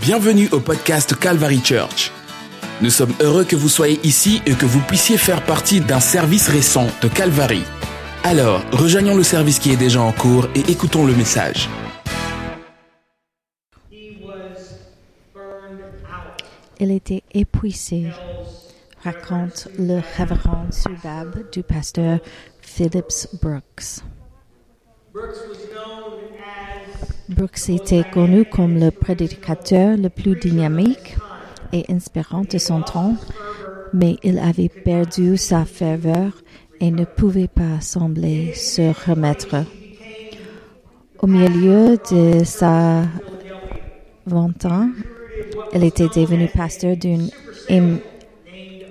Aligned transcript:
Bienvenue 0.00 0.48
au 0.52 0.60
podcast 0.60 1.14
Calvary 1.14 1.60
Church. 1.62 2.10
Nous 2.80 2.88
sommes 2.88 3.12
heureux 3.20 3.44
que 3.44 3.54
vous 3.54 3.68
soyez 3.68 4.00
ici 4.02 4.40
et 4.46 4.54
que 4.54 4.64
vous 4.64 4.80
puissiez 4.80 5.18
faire 5.18 5.44
partie 5.44 5.82
d'un 5.82 6.00
service 6.00 6.48
récent 6.48 6.86
de 7.02 7.08
Calvary. 7.08 7.62
Alors, 8.24 8.62
rejoignons 8.72 9.14
le 9.14 9.22
service 9.22 9.58
qui 9.58 9.70
est 9.72 9.76
déjà 9.76 10.00
en 10.00 10.12
cours 10.12 10.48
et 10.54 10.60
écoutons 10.70 11.04
le 11.04 11.14
message. 11.14 11.68
Il 16.78 16.90
était 16.90 17.22
épuisé, 17.34 18.06
raconte 19.04 19.68
le 19.78 20.00
révérend 20.16 20.66
suave 20.70 21.44
du 21.52 21.62
pasteur 21.62 22.20
Phillips 22.62 23.28
Brooks. 23.42 24.00
Brooks 27.30 27.68
était 27.68 28.04
connu 28.12 28.44
comme 28.44 28.78
le 28.78 28.90
prédicateur 28.90 29.96
le 29.96 30.08
plus 30.08 30.34
dynamique 30.34 31.16
et 31.72 31.84
inspirant 31.88 32.42
de 32.42 32.58
son 32.58 32.82
temps, 32.82 33.14
mais 33.94 34.16
il 34.24 34.38
avait 34.40 34.68
perdu 34.68 35.36
sa 35.36 35.64
ferveur 35.64 36.32
et 36.80 36.90
ne 36.90 37.04
pouvait 37.04 37.48
pas 37.48 37.80
sembler 37.80 38.52
se 38.54 38.92
remettre. 39.08 39.64
Au 41.20 41.28
milieu 41.28 41.98
de 42.10 42.42
sa 42.42 43.02
vingtaine, 44.26 44.94
il 45.72 45.84
était 45.84 46.08
devenu 46.08 46.48
pasteur 46.48 46.96
d'une 46.96 47.30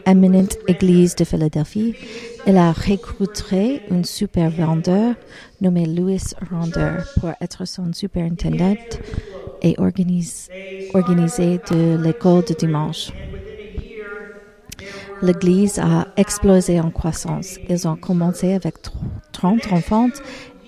éminente 0.05 0.57
église 0.67 1.15
de 1.15 1.23
Philadelphie. 1.23 1.95
Il 2.47 2.57
a 2.57 2.71
recruté 2.71 3.81
un 3.91 4.03
super 4.03 4.49
vendeur 4.49 5.15
nommé 5.61 5.85
Louis 5.85 6.21
Ronder 6.49 6.97
pour 7.19 7.31
être 7.41 7.65
son 7.65 7.91
superintendant 7.93 8.75
et 9.61 9.75
organise, 9.77 10.49
organisé 10.93 11.59
de 11.71 12.01
l'école 12.01 12.43
de 12.45 12.53
dimanche. 12.53 13.11
L'église 15.21 15.79
a 15.79 16.07
explosé 16.15 16.79
en 16.79 16.91
croissance. 16.91 17.59
Ils 17.67 17.87
ont 17.87 17.97
commencé 17.97 18.53
avec 18.53 18.75
30 19.33 19.73
enfants 19.73 20.09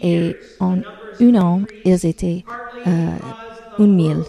et 0.02 0.36
en 0.59 0.80
un 1.20 1.36
an, 1.36 1.61
ils 1.86 2.05
étaient 2.05 2.44
euh, 2.88 3.16
une 3.80 3.95
mille. 3.95 4.23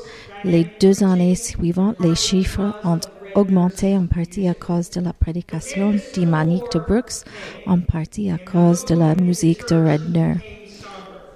Les 0.44 0.66
deux 0.80 1.02
années 1.04 1.34
suivantes, 1.34 1.96
les 2.00 2.14
chiffres 2.14 2.74
ont 2.84 3.00
augmenté 3.34 3.96
en 3.96 4.06
partie 4.06 4.48
à 4.48 4.54
cause 4.54 4.90
de 4.90 5.00
la 5.00 5.12
prédication 5.12 5.94
dynamique 6.14 6.70
de 6.72 6.78
Brooks, 6.78 7.24
en 7.66 7.80
partie 7.80 8.30
à 8.30 8.38
cause 8.38 8.84
de 8.84 8.94
la 8.94 9.14
musique 9.14 9.68
de 9.68 9.76
Redner. 9.76 10.34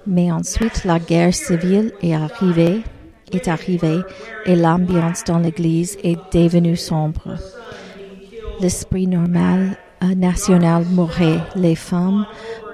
Mais 0.05 0.31
ensuite, 0.31 0.85
la 0.85 0.99
guerre 0.99 1.33
civile 1.33 1.91
est 2.01 2.13
arrivée, 2.13 2.81
est 3.31 3.47
arrivée 3.47 3.99
et 4.45 4.55
l'ambiance 4.55 5.23
dans 5.25 5.39
l'église 5.39 5.97
est 6.03 6.17
devenue 6.33 6.77
sombre. 6.77 7.37
L'esprit 8.59 9.07
normal 9.07 9.77
euh, 10.03 10.15
national 10.15 10.85
mourait. 10.85 11.39
Les 11.55 11.75
femmes 11.75 12.25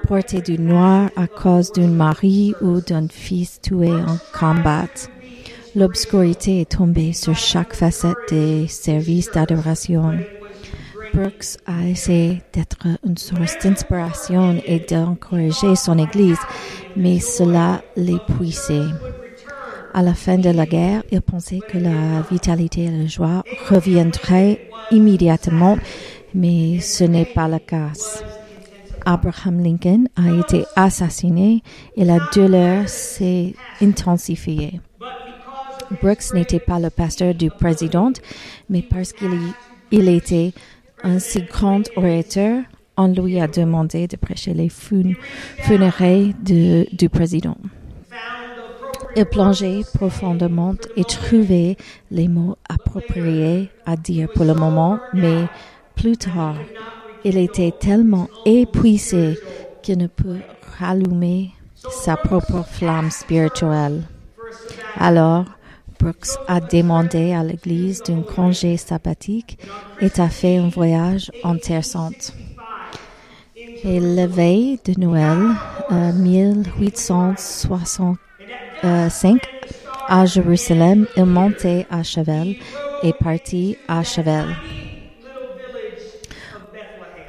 portaient 0.06 0.42
du 0.42 0.58
noir 0.58 1.10
à 1.16 1.26
cause 1.26 1.72
d'un 1.72 1.88
mari 1.88 2.54
ou 2.60 2.80
d'un 2.80 3.08
fils 3.08 3.60
tué 3.60 3.90
en 3.90 4.18
combat. 4.38 4.86
L'obscurité 5.76 6.60
est 6.60 6.70
tombée 6.70 7.12
sur 7.12 7.34
chaque 7.34 7.74
facette 7.74 8.16
des 8.30 8.68
services 8.68 9.30
d'adoration. 9.32 10.18
Brooks 11.12 11.58
a 11.66 11.88
essayé 11.88 12.42
d'être 12.52 12.86
une 13.04 13.16
source 13.16 13.58
d'inspiration 13.58 14.62
et 14.66 14.78
d'encourager 14.78 15.74
son 15.74 15.98
Église, 15.98 16.38
mais 16.96 17.18
cela 17.18 17.82
l'épuisait. 17.96 18.86
À 19.92 20.02
la 20.02 20.14
fin 20.14 20.38
de 20.38 20.50
la 20.50 20.64
guerre, 20.64 21.02
il 21.10 21.20
pensait 21.20 21.60
que 21.68 21.78
la 21.78 22.22
vitalité 22.30 22.84
et 22.84 22.90
la 22.90 23.06
joie 23.06 23.42
reviendraient 23.68 24.70
immédiatement, 24.92 25.76
mais 26.34 26.78
ce 26.78 27.02
n'est 27.02 27.24
pas 27.24 27.48
le 27.48 27.58
cas. 27.58 27.90
Abraham 29.04 29.60
Lincoln 29.62 30.04
a 30.14 30.38
été 30.38 30.66
assassiné 30.76 31.62
et 31.96 32.04
la 32.04 32.18
douleur 32.32 32.88
s'est 32.88 33.54
intensifiée. 33.82 34.80
Brooks 36.02 36.32
n'était 36.34 36.60
pas 36.60 36.78
le 36.78 36.90
pasteur 36.90 37.34
du 37.34 37.50
président, 37.50 38.12
mais 38.68 38.82
parce 38.82 39.12
qu'il 39.12 39.30
il 39.90 40.08
était 40.08 40.52
un 41.02 41.18
si 41.18 41.42
grand 41.42 41.82
orateur, 41.96 42.62
on 42.96 43.08
lui 43.08 43.40
a 43.40 43.46
demandé 43.46 44.06
de 44.06 44.16
prêcher 44.16 44.54
les 44.54 44.68
funérailles 44.68 46.34
du 46.42 47.08
président. 47.08 47.56
Il 49.16 49.24
plongeait 49.26 49.82
profondément 49.94 50.74
et 50.96 51.04
trouvait 51.04 51.76
les 52.10 52.26
mots 52.26 52.56
appropriés 52.68 53.70
à 53.86 53.96
dire 53.96 54.28
pour 54.34 54.44
le 54.44 54.54
moment, 54.54 54.98
mais 55.12 55.44
plus 55.94 56.16
tard, 56.16 56.56
il 57.24 57.38
était 57.38 57.72
tellement 57.78 58.28
épuisé 58.44 59.38
qu'il 59.82 59.98
ne 59.98 60.08
peut 60.08 60.38
rallumer 60.78 61.52
sa 61.74 62.16
propre 62.16 62.64
flamme 62.64 63.10
spirituelle. 63.10 64.02
Alors, 64.96 65.44
Brooks 66.04 66.36
a 66.48 66.60
demandé 66.60 67.32
à 67.32 67.42
l'église 67.42 68.02
d'un 68.02 68.20
congé 68.20 68.76
sabbatique 68.76 69.58
et 70.02 70.10
a 70.20 70.28
fait 70.28 70.58
un 70.58 70.68
voyage 70.68 71.32
en 71.42 71.56
Terre 71.56 71.82
Sainte. 71.82 72.34
Et 73.56 74.00
la 74.00 74.26
veille 74.26 74.78
de 74.84 75.00
Noël 75.00 75.38
euh, 75.90 76.12
1865 76.12 78.18
à 80.06 80.26
Jérusalem, 80.26 81.06
il 81.16 81.24
montait 81.24 81.86
à 81.90 82.02
cheval 82.02 82.48
et 83.02 83.14
partit 83.14 83.78
à 83.88 84.02
cheval. 84.02 84.54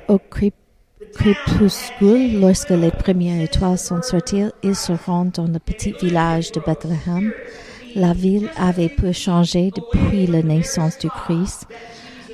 Au 0.10 0.20
crépuscule, 0.20 2.42
lorsque 2.42 2.72
les 2.72 2.92
premières 2.92 3.42
étoiles 3.42 3.78
sont 3.78 4.02
sorties, 4.02 4.52
il 4.64 4.76
se 4.76 4.92
rend 4.92 5.24
dans 5.34 5.48
le 5.48 5.60
petit 5.60 5.94
village 5.94 6.52
de 6.52 6.60
Bethléem. 6.60 7.32
La 7.96 8.12
ville 8.12 8.50
avait 8.58 8.90
peu 8.90 9.14
changé 9.14 9.72
depuis 9.74 10.28
la 10.28 10.44
naissance 10.44 11.00
du 11.00 11.10
Christ. 11.10 11.66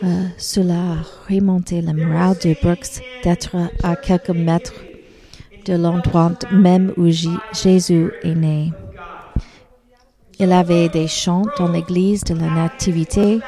Euh, 0.04 0.26
cela 0.38 0.74
a 0.74 1.32
remonté 1.32 1.82
le 1.82 1.94
moral 1.94 2.36
de 2.44 2.56
Brooks 2.64 3.04
d'être 3.24 3.56
à 3.84 3.96
quelques 3.96 4.32
mètres 4.32 4.74
de 5.66 5.76
l'endroit 5.76 6.32
même 6.52 6.92
où 6.98 7.08
Jésus 7.54 8.12
est 8.24 8.34
né. 8.34 8.74
Il 10.40 10.52
avait 10.52 10.90
des 10.90 11.08
chants 11.08 11.46
dans 11.60 11.72
l'église 11.72 12.24
de 12.24 12.34
la 12.34 12.50
Nativité 12.50 13.40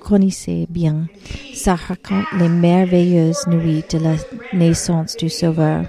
connaissais 0.01 0.67
bien. 0.71 1.09
Ça 1.55 1.75
raconte 1.75 2.27
les 2.39 2.49
merveilleuses 2.49 3.49
nuits 3.49 3.83
de 3.91 3.99
la 3.99 4.15
naissance 4.53 5.17
du 5.17 5.29
Sauveur. 5.29 5.87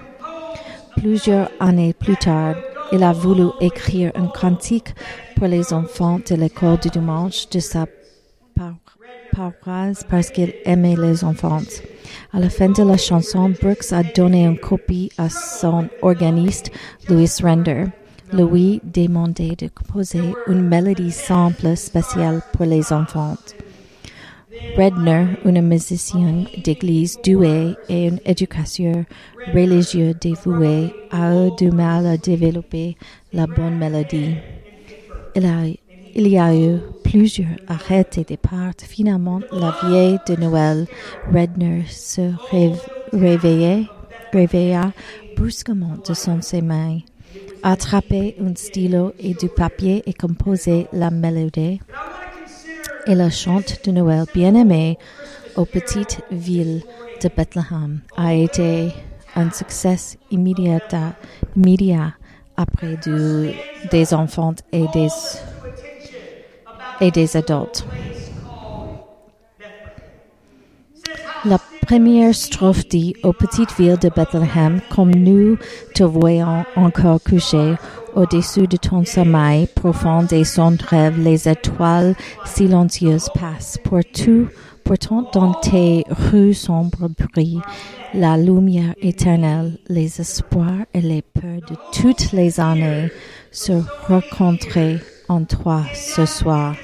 Plusieurs 0.98 1.50
années 1.60 1.94
plus 1.94 2.18
tard, 2.18 2.56
il 2.92 3.04
a 3.04 3.14
voulu 3.14 3.50
écrire 3.62 4.12
un 4.16 4.28
cantique 4.28 4.94
pour 5.42 5.48
les 5.48 5.74
enfants 5.74 6.20
de 6.30 6.36
l'école 6.36 6.78
du 6.78 6.90
dimanche 6.90 7.50
de 7.50 7.60
sa 7.60 7.88
paroisse 9.34 10.04
parce 10.08 10.30
qu'il 10.30 10.54
aimait 10.66 10.96
les 10.96 11.24
enfants. 11.24 11.64
À 12.32 12.40
la 12.40 12.48
fin 12.48 12.70
de 12.70 12.84
la 12.84 12.96
chanson, 12.96 13.50
Brooks 13.60 13.92
a 13.92 14.04
donné 14.04 14.46
une 14.46 14.60
copie 14.60 15.12
à 15.18 15.30
son 15.30 15.90
organiste, 16.04 16.70
Louis 17.10 17.28
Render. 17.42 17.86
Louis 18.32 18.82
demandait 18.84 19.56
de 19.58 19.68
composer 19.70 20.22
une 20.46 20.62
mélodie 20.62 21.10
simple 21.10 21.76
spéciale 21.76 22.44
pour 22.54 22.66
les 22.66 22.94
enfants. 22.94 23.36
Redner, 24.78 25.26
un 25.44 25.62
musicien 25.64 26.46
d'église 26.64 27.18
doué 27.24 27.74
et 27.90 28.10
un 28.10 28.18
éducateur 28.28 29.06
religieux 29.56 30.14
dévoué, 30.14 30.94
a 31.10 31.34
eu 31.34 31.50
du 31.58 31.72
mal 31.72 32.06
à 32.06 32.18
développer 32.18 32.96
la 33.34 33.48
bonne 33.48 33.80
mélodie. 33.80 34.36
Il, 35.36 36.28
y 36.28 36.38
a 36.38 36.54
eu 36.56 36.80
plusieurs 37.04 37.48
arrêts 37.68 38.10
et 38.18 38.24
départs. 38.24 38.74
Finalement, 38.82 39.40
la 39.52 39.76
vieille 39.84 40.20
de 40.28 40.36
Noël, 40.36 40.88
Redner, 41.34 41.86
se 41.88 42.32
réveillait, 43.14 43.86
réveilla 44.34 44.92
brusquement 45.36 45.98
de 46.08 46.14
son 46.14 46.42
sommeil, 46.42 47.06
attrapait 47.64 48.36
un 48.42 48.56
stylo 48.56 49.14
et 49.20 49.34
du 49.34 49.48
papier 49.48 50.04
et 50.06 50.14
composait 50.14 50.88
la 50.92 51.12
mélodie 51.12 51.80
et 53.08 53.16
la 53.16 53.30
chante 53.30 53.86
de 53.86 53.92
Noël 53.92 54.26
bien-aimée 54.34 54.98
aux 55.56 55.66
petites 55.66 56.22
villes 56.32 56.84
de 57.22 57.30
Bethléem 57.36 58.02
a 58.16 58.34
été 58.34 58.90
un 59.36 59.50
succès 59.52 60.18
immédiat, 60.30 60.80
immédiat 61.56 62.14
après 62.62 62.98
des 63.92 64.14
enfants 64.14 64.56
et 64.72 64.86
des, 64.94 65.08
et 67.02 67.38
adultes. 67.38 67.86
La 71.44 71.58
première 71.88 72.36
strophe 72.36 72.88
dit 72.88 73.16
aux 73.24 73.34
petites 73.34 73.76
villes 73.78 73.98
de 73.98 74.10
Bethléem, 74.10 74.80
comme 74.90 75.12
nous 75.12 75.58
te 75.96 76.04
voyons 76.04 76.64
encore 76.76 77.20
couché 77.24 77.76
au-dessus 78.16 78.68
de 78.68 78.78
ton 78.78 79.04
sommeil 79.06 79.68
profond 79.68 80.28
et 80.32 80.44
son 80.44 80.78
rêve, 80.90 81.20
les 81.20 81.50
étoiles 81.50 82.16
silencieuses 82.46 83.30
passent. 83.34 83.80
Pour 83.84 84.02
tout, 84.14 84.48
pourtant 84.84 85.30
dans 85.34 85.54
tes 85.54 86.04
rues 86.10 86.54
sombres 86.54 87.10
brillent 87.10 87.62
la 88.14 88.38
lumière 88.38 88.94
éternelle, 89.02 89.78
les 89.88 90.20
espoirs 90.20 90.86
et 90.94 91.02
les 91.02 91.22
peurs 91.22 91.62
de 91.70 91.76
toutes 91.94 92.32
les 92.34 92.60
années 92.60 93.10
se 93.52 93.74
rencontrer 94.08 94.98
en 95.30 95.44
toi 95.46 95.84
ce 95.94 96.26
soir. 96.26 96.76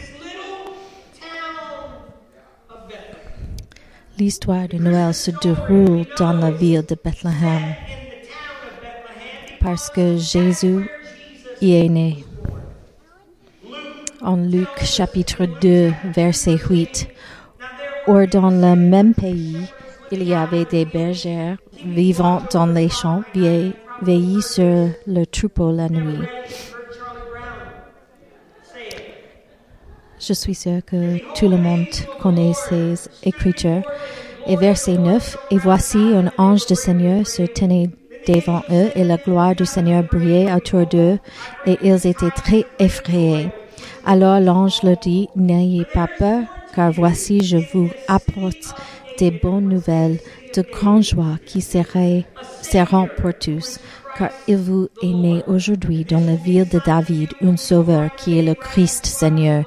L'histoire 4.17 4.67
de 4.67 4.77
Noël 4.77 5.13
se 5.13 5.31
déroule 5.41 6.05
dans 6.17 6.33
la 6.33 6.51
ville 6.51 6.83
de 6.87 6.95
Bethléem 7.03 7.75
parce 9.59 9.89
que 9.89 10.17
Jésus 10.17 10.89
y 11.61 11.73
est 11.75 11.89
né. 11.89 12.23
En 14.21 14.37
Luc 14.37 14.69
chapitre 14.83 15.45
2, 15.61 15.93
verset 16.15 16.57
8, 16.57 17.07
Or 18.07 18.25
dans 18.31 18.49
le 18.49 18.75
même 18.75 19.13
pays, 19.13 19.57
il 20.11 20.23
y 20.23 20.33
avait 20.33 20.65
des 20.65 20.85
bergères 20.85 21.57
vivant 21.85 22.41
dans 22.51 22.65
les 22.65 22.89
champs, 22.89 23.21
veillant 23.35 24.41
sur 24.41 24.89
le 25.05 25.25
troupeau 25.25 25.71
la 25.71 25.89
nuit. 25.89 26.25
Je 30.19 30.33
suis 30.33 30.55
sûr 30.55 30.79
que 30.85 31.17
tout 31.37 31.47
le 31.47 31.57
monde 31.57 31.85
connaît 32.21 32.53
ces 32.53 32.95
écritures. 33.23 33.83
Et 34.47 34.55
verset 34.55 34.97
9, 34.97 35.37
Et 35.51 35.57
voici 35.57 35.97
un 35.97 36.31
ange 36.37 36.65
du 36.65 36.75
Seigneur 36.75 37.27
se 37.27 37.43
tenait 37.43 37.89
devant 38.27 38.61
eux, 38.71 38.89
et 38.95 39.03
la 39.03 39.17
gloire 39.17 39.55
du 39.55 39.65
Seigneur 39.65 40.03
brillait 40.03 40.51
autour 40.53 40.85
d'eux, 40.85 41.19
et 41.65 41.77
ils 41.83 42.07
étaient 42.07 42.31
très 42.31 42.65
effrayés. 42.79 43.49
Alors 44.05 44.39
l'ange 44.39 44.81
leur 44.83 44.97
dit, 44.97 45.27
N'ayez 45.35 45.85
pas 45.93 46.07
peur, 46.17 46.43
car 46.77 46.91
voici 46.91 47.43
je 47.43 47.57
vous 47.73 47.89
apporte 48.07 48.75
des 49.17 49.31
bonnes 49.31 49.67
nouvelles 49.67 50.19
de 50.55 50.61
grande 50.61 51.01
joie 51.01 51.39
qui 51.43 51.59
seraient, 51.59 52.23
seront 52.61 53.09
pour 53.17 53.33
tous, 53.33 53.79
car 54.15 54.29
il 54.47 54.57
vous 54.57 54.87
est 55.01 55.07
né 55.07 55.43
aujourd'hui 55.47 56.05
dans 56.05 56.19
la 56.19 56.35
ville 56.35 56.69
de 56.69 56.79
David 56.85 57.29
un 57.41 57.57
sauveur 57.57 58.15
qui 58.15 58.37
est 58.37 58.43
le 58.43 58.53
Christ 58.53 59.07
Seigneur. 59.07 59.63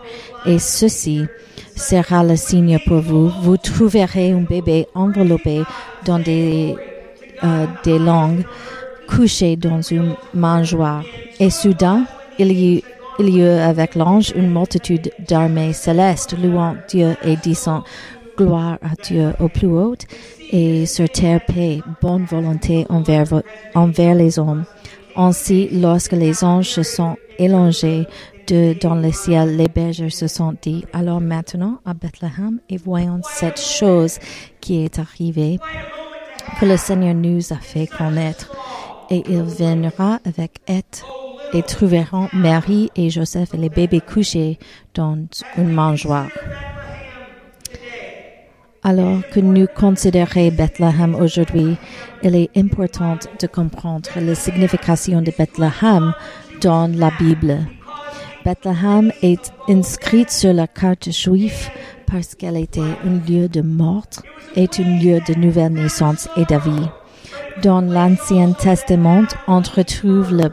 Et 0.46 0.60
ceci 0.60 1.26
sera 1.74 2.22
le 2.22 2.36
signe 2.36 2.78
pour 2.86 3.00
vous. 3.00 3.28
Vous 3.42 3.56
trouverez 3.56 4.30
un 4.30 4.42
bébé 4.42 4.86
enveloppé 4.94 5.64
dans 6.04 6.20
des, 6.20 6.76
euh, 7.42 7.66
des 7.82 7.98
langues, 7.98 8.44
couché 9.08 9.56
dans 9.56 9.82
une 9.82 10.14
mangeoire. 10.32 11.02
Et 11.40 11.50
soudain, 11.50 12.04
il 12.38 12.52
y 12.52 12.84
il 13.20 13.28
y 13.28 13.40
eut 13.40 13.44
avec 13.44 13.94
l'ange 13.94 14.32
une 14.34 14.50
multitude 14.50 15.12
d'armées 15.28 15.74
célestes 15.74 16.34
louant 16.38 16.74
Dieu 16.88 17.16
et 17.22 17.36
disant 17.36 17.84
gloire 18.36 18.78
à 18.82 18.94
Dieu 19.02 19.34
au 19.40 19.48
plus 19.48 19.66
haut 19.66 19.94
et 20.50 20.86
sur 20.86 21.08
terre 21.08 21.44
paix, 21.44 21.80
bonne 22.00 22.24
volonté 22.24 22.86
envers, 22.88 23.42
envers 23.74 24.14
les 24.14 24.38
hommes. 24.38 24.64
Ainsi, 25.16 25.68
lorsque 25.70 26.12
les 26.12 26.42
anges 26.42 26.70
se 26.70 26.82
sont 26.82 27.16
élongés 27.38 28.06
dans 28.80 28.96
le 28.96 29.12
ciel, 29.12 29.56
les 29.56 29.68
bergers 29.68 30.10
se 30.10 30.26
sont 30.26 30.56
dit, 30.60 30.84
alors 30.92 31.20
maintenant 31.20 31.78
à 31.84 31.94
Bethléem, 31.94 32.58
et 32.68 32.78
voyons 32.78 33.20
cette 33.22 33.60
chose 33.60 34.18
qui 34.60 34.84
est 34.84 34.98
arrivée, 34.98 35.58
que 36.58 36.66
le 36.66 36.76
Seigneur 36.76 37.14
nous 37.14 37.52
a 37.52 37.56
fait 37.56 37.86
connaître, 37.86 38.50
et 39.08 39.22
il 39.28 39.42
viendra 39.42 40.18
avec 40.24 40.58
être 40.66 41.06
et 41.52 41.62
trouveront 41.62 42.28
Marie 42.32 42.90
et 42.96 43.10
Joseph 43.10 43.54
et 43.54 43.56
les 43.56 43.68
bébés 43.68 44.00
couchés 44.00 44.58
dans 44.94 45.18
une 45.56 45.72
mangeoire. 45.72 46.28
Alors 48.82 49.20
que 49.30 49.40
nous 49.40 49.66
considérons 49.66 50.50
Bethléem 50.52 51.14
aujourd'hui, 51.14 51.76
il 52.22 52.34
est 52.34 52.50
important 52.56 53.18
de 53.38 53.46
comprendre 53.46 54.08
la 54.16 54.34
signification 54.34 55.20
de 55.20 55.30
Bethléem 55.36 56.14
dans 56.62 56.86
la 56.86 57.10
Bible. 57.18 57.58
Bethléem 58.44 59.12
est 59.22 59.52
inscrite 59.68 60.30
sur 60.30 60.54
la 60.54 60.66
carte 60.66 61.10
juive 61.10 61.68
parce 62.06 62.34
qu'elle 62.34 62.56
était 62.56 62.80
un 62.80 63.30
lieu 63.30 63.48
de 63.48 63.60
mort 63.60 64.06
et 64.56 64.68
un 64.78 64.98
lieu 64.98 65.20
de 65.28 65.38
nouvelle 65.38 65.74
naissance 65.74 66.28
et 66.36 66.46
de. 66.46 66.58
Dans 67.62 67.82
l'Ancien 67.82 68.52
Testament, 68.52 69.26
on 69.46 69.60
retrouve 69.60 70.32
le 70.34 70.50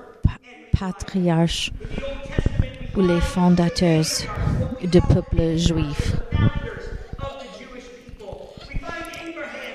patriarche 0.71 1.71
ou 2.95 3.01
les 3.01 3.21
fondateurs 3.21 4.05
du 4.81 5.01
peuple 5.01 5.57
juif. 5.57 6.15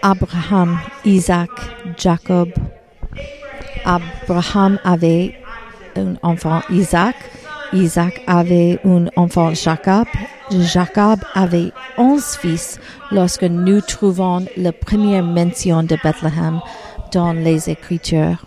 Abraham, 0.02 0.78
Isaac, 1.04 1.50
Jacob. 1.96 2.50
Abraham 3.84 4.78
avait 4.84 5.34
un 5.96 6.14
enfant 6.22 6.60
Isaac. 6.70 7.14
Isaac 7.72 8.20
avait 8.26 8.80
un 8.84 9.06
enfant 9.16 9.54
Jacob. 9.54 10.06
Jacob 10.50 11.20
avait 11.34 11.72
onze 11.96 12.36
fils 12.36 12.81
lorsque 13.10 13.44
nous 13.44 13.81
trouvons 13.81 14.44
la 14.56 14.72
première 14.72 15.22
mention 15.22 15.82
de 15.82 15.96
Bethléem 16.02 16.60
dans 17.12 17.32
les 17.32 17.70
Écritures. 17.70 18.44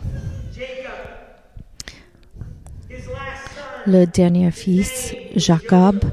Le 3.87 4.05
dernier 4.05 4.49
fils, 4.49 5.15
Jacob, 5.35 6.03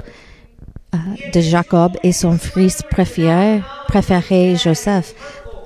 euh, 0.94 0.98
de 1.32 1.40
Jacob 1.40 1.96
et 2.02 2.12
son 2.12 2.36
fils 2.36 2.82
préféré, 2.82 3.62
Joseph 4.56 5.14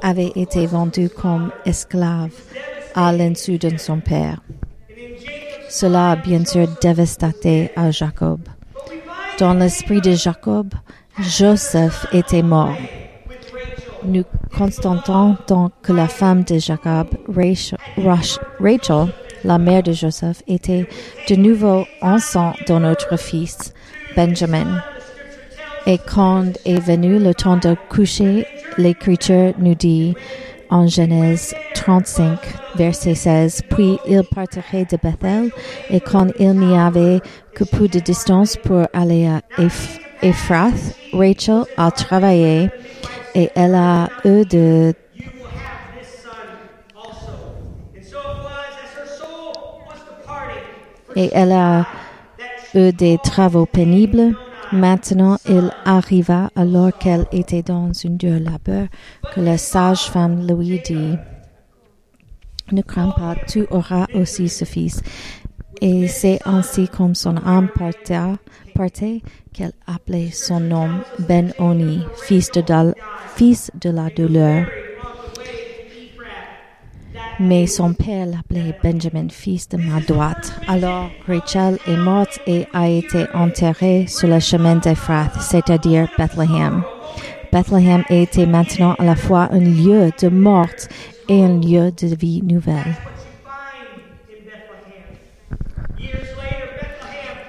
avait 0.03 0.31
été 0.37 0.67
vendu 0.67 1.09
comme 1.09 1.51
esclave 1.65 2.31
à 2.95 3.13
l'insu 3.13 3.59
de 3.59 3.77
son 3.77 3.99
père. 3.99 4.41
Cela 5.69 6.13
a 6.13 6.17
bien 6.17 6.45
sûr 6.45 6.69
dévasté 6.81 7.73
Jacob. 7.91 8.41
Dans 9.41 9.55
l'esprit 9.55 10.01
de 10.01 10.13
Jacob, 10.13 10.75
Joseph 11.19 12.07
était 12.13 12.43
mort. 12.43 12.77
Nous 14.05 14.23
constatons 14.57 15.37
donc 15.49 15.73
que 15.83 15.93
la 15.93 16.07
femme 16.07 16.45
de 16.45 16.59
Jacob, 16.59 17.09
Rachel, 17.99 18.39
la 19.47 19.59
mère 19.59 19.83
de 19.83 19.93
Joseph, 19.93 20.43
était 20.49 20.87
de 21.29 21.37
nouveau 21.37 21.87
enceinte 22.03 22.57
de 22.69 22.75
notre 22.75 23.17
fils, 23.17 23.73
Benjamin. 24.17 24.83
Et 25.87 25.99
quand 25.99 26.47
est 26.65 26.81
venu 26.81 27.19
le 27.19 27.33
temps 27.33 27.57
de 27.57 27.76
coucher, 27.88 28.47
l'Écriture 28.76 29.55
nous 29.59 29.76
dit 29.76 30.15
en 30.69 30.88
Genèse 30.88 31.55
35, 31.75 32.41
verset 32.75 33.15
16, 33.15 33.62
Puis 33.71 33.99
il 34.09 34.23
partirait 34.35 34.85
de 34.85 34.99
Bethel, 35.00 35.50
et 35.91 36.00
quand 36.00 36.26
il 36.41 36.55
n'y 36.55 36.76
avait 36.76 37.21
que 37.55 37.62
peu 37.62 37.87
de 37.87 38.00
distance 38.00 38.57
pour 38.57 38.88
aller 38.93 39.26
à 39.29 39.41
Ephrath, 40.23 40.97
Rachel 41.12 41.62
a 41.76 41.91
travaillé 41.93 42.69
et 43.37 43.50
elle 43.55 43.75
a 43.75 44.09
eu 44.25 44.45
de 44.45 44.93
et 51.17 51.31
elle 51.33 51.53
a 51.53 51.87
eu 52.75 52.93
des 52.93 53.19
travaux 53.23 53.67
pénibles 53.67 54.35
Maintenant, 54.73 55.39
il 55.49 55.71
arriva 55.85 56.51
alors 56.57 56.97
qu'elle 56.99 57.27
était 57.31 57.63
dans 57.63 57.93
une 57.93 58.17
dure 58.17 58.41
labeur 58.41 58.89
que 59.33 59.41
la 59.41 59.59
sage-femme 59.59 60.45
lui 60.45 60.81
dit, 60.81 61.15
ne 62.73 62.83
crains 62.83 63.13
pas, 63.17 63.37
tu 63.47 63.65
auras 63.71 64.07
aussi 64.15 64.49
ce 64.49 64.65
fils. 64.65 65.03
Et 65.81 66.09
c'est 66.09 66.41
ainsi 66.45 66.89
comme 66.89 67.15
son 67.15 67.37
âme 67.37 67.69
partait, 68.75 69.23
qu'elle 69.53 69.73
appelait 69.87 70.31
son 70.33 70.59
nom 70.59 70.89
Ben-Oni, 71.21 72.01
fils 72.25 72.51
de 72.51 73.91
la 73.91 74.11
douleur. 74.11 74.67
Mais 77.38 77.66
son 77.66 77.93
père 77.93 78.25
l'appelait 78.26 78.75
Benjamin, 78.83 79.28
fils 79.28 79.69
de 79.69 79.76
ma 79.76 80.00
droite. 80.00 80.59
Alors 80.69 81.11
Rachel 81.28 81.78
est 81.87 81.97
morte 81.97 82.40
et 82.47 82.66
a 82.73 82.88
été 82.88 83.26
enterrée 83.35 84.07
sur 84.09 84.28
le 84.28 84.40
chemin 84.40 84.76
d'Ephrath, 84.76 85.38
c'est-à-dire 85.40 86.09
Bethléem. 86.16 86.83
Bethléem 87.52 88.05
était 88.09 88.47
maintenant 88.47 88.95
à 88.99 89.05
la 89.05 89.16
fois 89.16 89.49
un 89.52 89.61
lieu 89.61 90.11
de 90.19 90.28
mort 90.28 90.66
et 91.28 91.45
un 91.45 91.61
lieu 91.61 91.93
de 91.93 92.14
vie 92.14 92.40
nouvelle. 92.43 92.95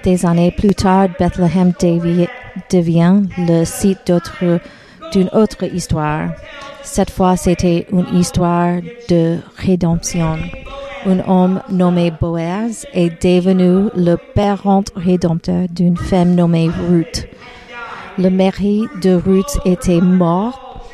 Des 0.04 0.26
années 0.26 0.52
plus 0.52 0.74
tard, 0.74 1.08
Bethléem 1.18 1.72
devient 2.70 3.22
le 3.38 3.64
site 3.64 4.12
d'une 5.12 5.28
autre 5.32 5.64
histoire. 5.64 6.30
Cette 6.82 7.10
fois, 7.10 7.36
c'était 7.36 7.86
une 7.92 8.06
histoire 8.14 8.80
de 9.08 9.38
rédemption. 9.56 10.38
Un 11.06 11.20
homme 11.28 11.62
nommé 11.70 12.10
Boaz 12.10 12.86
est 12.92 13.22
devenu 13.22 13.88
le 13.96 14.16
parent 14.34 14.84
rédempteur 14.96 15.66
d'une 15.70 15.96
femme 15.96 16.34
nommée 16.34 16.70
Ruth. 16.88 17.28
Le 18.18 18.30
mari 18.30 18.86
de 19.00 19.14
Ruth 19.14 19.58
était 19.64 20.00
mort 20.00 20.84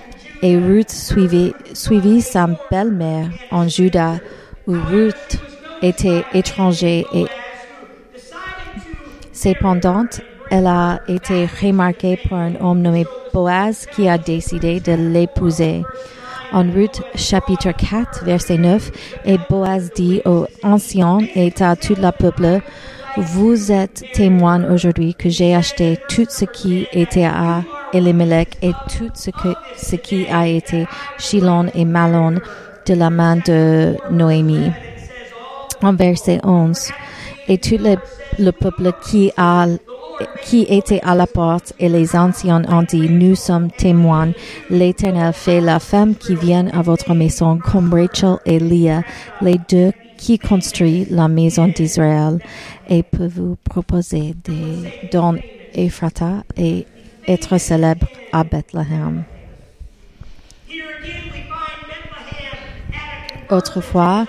et 0.42 0.58
Ruth 0.58 0.90
suivit, 0.90 2.20
sa 2.20 2.48
belle-mère 2.70 3.30
en 3.50 3.66
Juda 3.66 4.16
où 4.66 4.74
Ruth 4.90 5.38
était 5.80 6.24
étranger 6.34 7.06
et 7.14 7.26
Cependant, 9.32 10.06
elle 10.50 10.66
a 10.66 11.00
été 11.08 11.46
remarquée 11.62 12.18
par 12.28 12.38
un 12.38 12.54
homme 12.60 12.82
nommé 12.82 13.06
Boaz 13.32 13.86
qui 13.94 14.08
a 14.08 14.18
décidé 14.18 14.80
de 14.80 14.92
l'épouser. 14.92 15.82
En 16.52 16.70
Ruth 16.70 17.02
chapitre 17.16 17.72
4 17.72 18.24
verset 18.24 18.58
9, 18.58 18.90
et 19.24 19.38
Boaz 19.50 19.90
dit 19.94 20.20
aux 20.24 20.46
anciens 20.62 21.18
et 21.34 21.52
à 21.60 21.74
tout 21.74 21.96
le 21.96 22.10
peuple, 22.12 22.60
vous 23.16 23.70
êtes 23.70 24.04
témoins 24.12 24.72
aujourd'hui 24.72 25.14
que 25.14 25.28
j'ai 25.28 25.54
acheté 25.54 25.98
tout 26.08 26.26
ce 26.28 26.44
qui 26.44 26.86
était 26.92 27.24
à 27.24 27.62
Elimelech 27.92 28.56
et 28.60 28.72
tout 28.88 29.10
ce, 29.14 29.96
qui 29.96 30.26
a 30.26 30.48
été 30.48 30.86
Shilon 31.18 31.66
et 31.74 31.84
Malon 31.84 32.40
de 32.86 32.94
la 32.94 33.10
main 33.10 33.36
de 33.36 33.96
Noémie. 34.10 34.72
En 35.82 35.92
verset 35.94 36.40
11, 36.42 36.90
et 37.48 37.58
tout 37.58 37.78
le 38.38 38.50
peuple 38.52 38.92
qui, 39.04 39.30
a, 39.36 39.66
qui 40.42 40.62
était 40.68 41.00
à 41.02 41.14
la 41.14 41.26
porte 41.26 41.72
et 41.78 41.88
les 41.88 42.14
anciens 42.16 42.62
ont 42.68 42.82
dit, 42.82 43.08
nous 43.08 43.34
sommes 43.34 43.70
témoins. 43.70 44.32
L'Éternel 44.70 45.32
fait 45.32 45.60
la 45.60 45.80
femme 45.80 46.14
qui 46.14 46.34
vient 46.34 46.68
à 46.68 46.82
votre 46.82 47.14
maison 47.14 47.58
comme 47.58 47.92
Rachel 47.92 48.38
et 48.46 48.58
Leah, 48.58 49.02
les 49.40 49.58
deux 49.68 49.92
qui 50.16 50.38
construisent 50.38 51.10
la 51.10 51.28
maison 51.28 51.68
d'Israël 51.68 52.38
et 52.88 53.02
peut 53.02 53.26
vous 53.26 53.56
proposer 53.64 54.34
des 54.44 55.08
dons 55.12 55.38
Ephrata 55.74 56.44
et 56.56 56.86
être 57.26 57.58
célèbre 57.58 58.06
à 58.32 58.44
Bethléem. 58.44 59.24
Autrefois, 63.50 64.26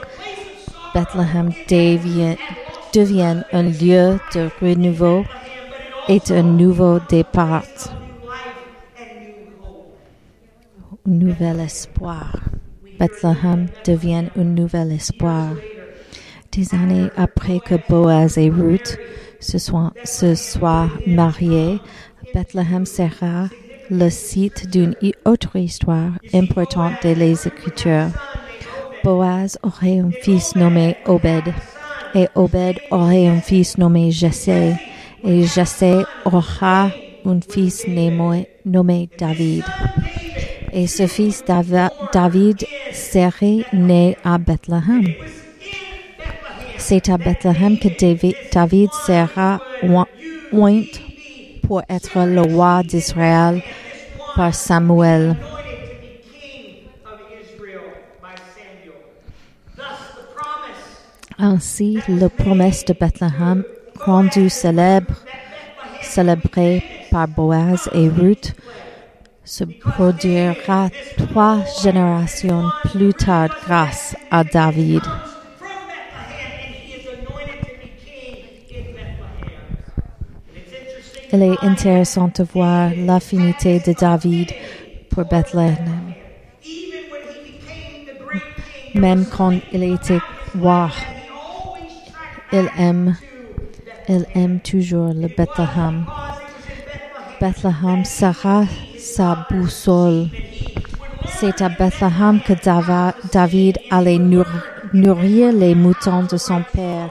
Bethléem 0.94 1.52
devient 2.94 3.44
un 3.52 3.64
lieu 3.64 4.20
de 4.34 4.50
renouveau 4.62 5.24
et 6.08 6.22
un 6.30 6.44
nouveau 6.44 7.00
départ. 7.10 7.64
Un 11.08 11.12
nouvel 11.12 11.60
espoir. 11.60 12.40
Bethlehem 13.00 13.68
devient 13.86 14.26
un 14.38 14.44
nouvel 14.44 14.92
espoir. 14.92 15.56
Des 16.52 16.74
années 16.74 17.10
après 17.18 17.60
que 17.60 17.76
Boaz 17.90 18.38
et 18.38 18.50
Ruth 18.50 18.98
se 19.40 19.58
soient, 19.58 19.94
se 20.04 20.36
mariés, 21.10 21.80
Bethlehem 22.34 22.86
sera 22.86 23.50
le 23.90 24.10
site 24.10 24.70
d'une 24.70 24.96
autre 25.26 25.58
histoire 25.58 26.12
importante 26.34 26.94
des 27.04 27.48
Écritures. 27.48 28.10
Boaz 29.04 29.60
aurait 29.64 30.00
un 30.00 30.12
fils 30.12 30.56
nommé 30.56 30.96
Obed 31.06 31.54
et 32.16 32.28
Obed 32.36 32.78
aurait 32.92 33.28
un 33.28 33.42
fils 33.42 33.78
nommé 33.78 34.10
Jessé, 34.12 34.74
et 35.26 35.44
Jessé 35.44 36.04
aura 36.24 36.90
un 37.26 37.40
fils 37.42 37.88
nommé, 37.88 39.10
David. 39.18 39.64
Et 40.72 40.88
ce 40.88 41.08
fils 41.08 41.44
David 42.14 42.66
serait 42.94 43.66
né 43.74 44.18
à 44.24 44.38
Bethléem. 44.38 45.08
C'est 46.78 47.10
à 47.10 47.18
Bethléem 47.18 47.80
que 47.80 47.88
David 48.54 48.90
sera 49.08 49.60
oint 50.52 50.84
pour 51.66 51.82
être 51.90 52.26
le 52.26 52.42
roi 52.42 52.84
d'Israël 52.84 53.64
par 54.36 54.54
Samuel. 54.54 55.36
Ainsi, 61.38 62.00
la 62.08 62.30
promesse 62.30 62.86
de 62.86 62.94
Bethléem, 62.94 63.64
rendue 64.06 64.50
célèbre, 64.50 65.16
célébrée 66.02 66.84
par 67.12 67.28
Boaz 67.28 67.90
et 67.94 68.08
Ruth, 68.08 68.54
se 69.44 69.64
produira 69.64 70.90
trois 71.18 71.60
générations 71.84 72.66
plus 72.92 73.14
tard 73.14 73.50
grâce 73.66 74.16
à 74.32 74.44
David. 74.44 75.02
Il 81.34 81.44
est 81.44 81.64
intéressant 81.64 82.32
de 82.34 82.44
voir 82.44 82.92
l'affinité 82.96 83.80
de 83.80 83.94
David 83.94 84.52
pour 85.10 85.26
Bethléem. 85.26 86.14
Même 88.94 89.26
quand 89.26 89.60
il 89.74 89.84
était 89.84 90.22
roi, 90.58 90.90
il 92.54 92.70
aime, 92.78 93.16
il 94.08 94.26
aime 94.36 94.60
toujours 94.60 95.14
le 95.14 95.28
Bethléem. 95.28 96.06
Bethléem 97.42 98.06
sera 98.06 98.64
sa 98.98 99.46
boussole. 99.50 100.28
C'est 101.28 101.62
à 101.62 101.70
Bethléem 101.70 102.40
que 102.46 102.54
David 103.32 103.78
allait 103.90 104.20
nourrir 104.94 105.52
les 105.52 105.76
moutons 105.76 106.24
de 106.24 106.38
son 106.38 106.62
père 106.74 107.10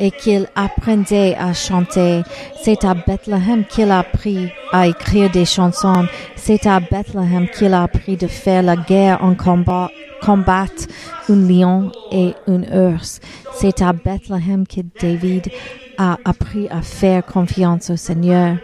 et 0.00 0.10
qu'il 0.10 0.46
apprenait 0.54 1.36
à 1.36 1.52
chanter. 1.52 2.22
C'est 2.62 2.84
à 2.84 2.94
Bethléem 2.94 3.64
qu'il 3.64 3.90
a 3.90 4.00
appris 4.00 4.50
à 4.72 4.86
écrire 4.86 5.30
des 5.30 5.44
chansons. 5.44 6.06
C'est 6.36 6.66
à 6.66 6.80
Bethléem 6.80 7.48
qu'il 7.48 7.74
a 7.74 7.82
appris 7.82 8.16
de 8.16 8.26
faire 8.28 8.62
la 8.62 8.76
guerre 8.76 9.22
en 9.22 9.34
combat, 9.34 9.90
combattre 10.22 10.86
un 11.28 11.48
lion 11.48 11.92
et 12.12 12.34
un 12.46 12.62
ours. 12.62 13.20
C'est 13.54 13.82
à 13.82 13.92
Bethléem 13.92 14.66
que 14.66 14.80
David 15.00 15.50
a 15.98 16.18
appris 16.24 16.68
à 16.68 16.82
faire 16.82 17.24
confiance 17.24 17.90
au 17.90 17.96
Seigneur. 17.96 18.56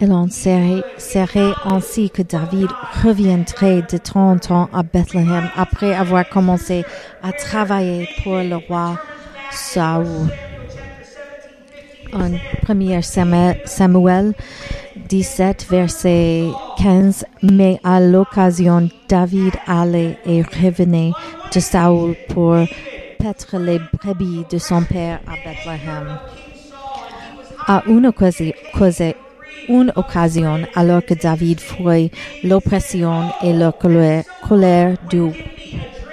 Il 0.00 0.12
en 0.12 0.28
serait, 0.28 1.52
ainsi 1.64 2.08
que 2.08 2.22
David 2.22 2.68
reviendrait 3.02 3.82
de 3.90 3.98
temps 3.98 4.30
en 4.30 4.38
temps 4.38 4.68
à 4.72 4.84
Bethléem 4.84 5.50
après 5.56 5.92
avoir 5.92 6.28
commencé 6.28 6.84
à 7.22 7.32
travailler 7.32 8.08
pour 8.22 8.36
le 8.36 8.56
roi 8.56 8.96
Saoul. 9.50 10.28
En 12.12 12.30
1 12.68 13.02
Samuel 13.02 14.34
17, 15.08 15.66
verset 15.68 16.44
15, 16.78 17.24
mais 17.42 17.80
à 17.82 18.00
l'occasion, 18.00 18.88
David 19.08 19.54
allait 19.66 20.16
et 20.24 20.42
revenait 20.42 21.12
de 21.52 21.60
Saoul 21.60 22.14
pour 22.28 22.56
paître 23.18 23.58
les 23.58 23.80
brebis 23.94 24.44
de 24.50 24.58
son 24.58 24.82
père 24.84 25.20
à 25.26 25.32
Bethléem. 25.44 26.18
À 27.68 27.82
une 27.86 28.06
occasion, 29.94 30.60
alors 30.74 31.04
que 31.04 31.14
David 31.14 31.60
fouille 31.60 32.10
l'oppression 32.42 33.30
et 33.42 33.52
la 33.52 33.72
colère, 33.72 34.94
du 35.10 35.30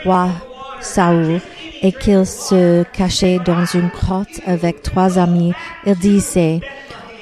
roi 0.04 0.28
Saoul 0.82 1.40
et 1.82 1.94
qu'il 1.94 2.26
se 2.26 2.84
cachait 2.92 3.40
dans 3.46 3.64
une 3.66 3.88
grotte 3.88 4.42
avec 4.46 4.82
trois 4.82 5.18
amis, 5.18 5.54
il 5.86 5.96
disait 5.96 6.60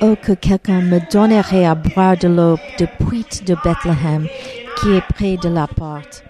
Oh, 0.01 0.15
que 0.21 0.33
quelqu'un 0.33 0.81
me 0.81 0.99
donnerait 1.11 1.65
à 1.65 1.75
boire 1.75 2.17
de 2.17 2.27
l'eau 2.27 2.57
de 2.79 2.87
puits 3.05 3.43
de 3.45 3.55
Bethléem 3.63 4.27
qui 4.77 4.95
est 4.95 5.13
près 5.13 5.37
de 5.37 5.49
la 5.49 5.67
porte. 5.67 6.23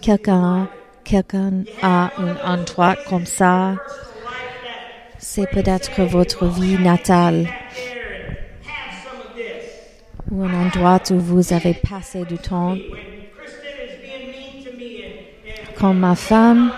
quelqu'un 0.00 0.66
quelqu'un 1.10 1.64
a 1.82 2.12
un 2.18 2.36
endroit 2.54 2.94
comme 3.08 3.26
ça, 3.26 3.74
c'est 5.18 5.50
peut-être 5.50 6.02
votre 6.02 6.46
vie 6.46 6.78
natale 6.78 7.48
ou 10.30 10.44
un 10.44 10.66
endroit 10.66 11.00
où 11.10 11.18
vous 11.18 11.52
avez 11.52 11.74
passé 11.74 12.24
du 12.24 12.38
temps. 12.38 12.76
Quand 15.76 15.94
ma 15.94 16.14
femme, 16.14 16.70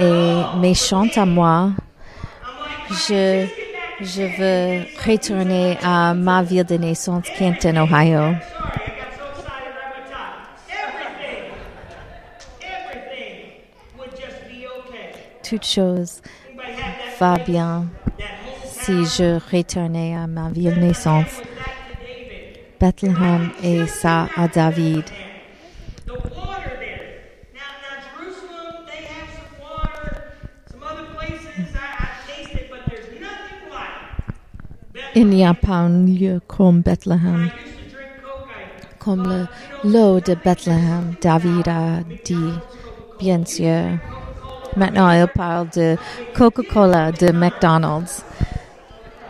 est 0.00 0.58
méchante 0.58 1.16
à 1.16 1.24
moi, 1.24 1.70
je, 2.90 3.46
je 4.00 4.22
veux 4.22 4.84
retourner 5.06 5.78
à 5.84 6.14
ma 6.14 6.42
ville 6.42 6.64
de 6.64 6.74
naissance, 6.74 7.26
Canton, 7.38 7.76
Ohio. 7.76 8.34
Toute 15.52 15.66
chose 15.66 16.22
va 17.20 17.36
bien 17.36 17.86
si 18.64 19.04
je 19.04 19.38
retournais 19.54 20.16
à 20.16 20.26
ma 20.26 20.48
ville 20.48 20.80
naissance. 20.80 21.42
Bethlehem 22.80 23.50
et 23.62 23.86
ça 23.86 24.28
à 24.34 24.48
David. 24.48 25.04
Il 35.14 35.26
n'y 35.26 35.44
a 35.44 35.52
pas 35.52 35.72
un 35.72 36.06
lieu 36.06 36.40
comme 36.46 36.80
Bethlehem. 36.80 37.50
Comme 38.98 39.28
le 39.28 39.46
l'eau 39.84 40.18
de 40.18 40.34
Bethlehem, 40.34 41.14
David 41.20 41.68
a 41.68 42.00
dit, 42.24 42.54
bien 43.20 43.44
sûr. 43.44 43.98
Maintenant, 44.76 45.10
il 45.10 45.26
parle 45.28 45.68
de 45.70 45.96
Coca-Cola 46.34 47.12
de 47.12 47.30
McDonald's. 47.30 48.24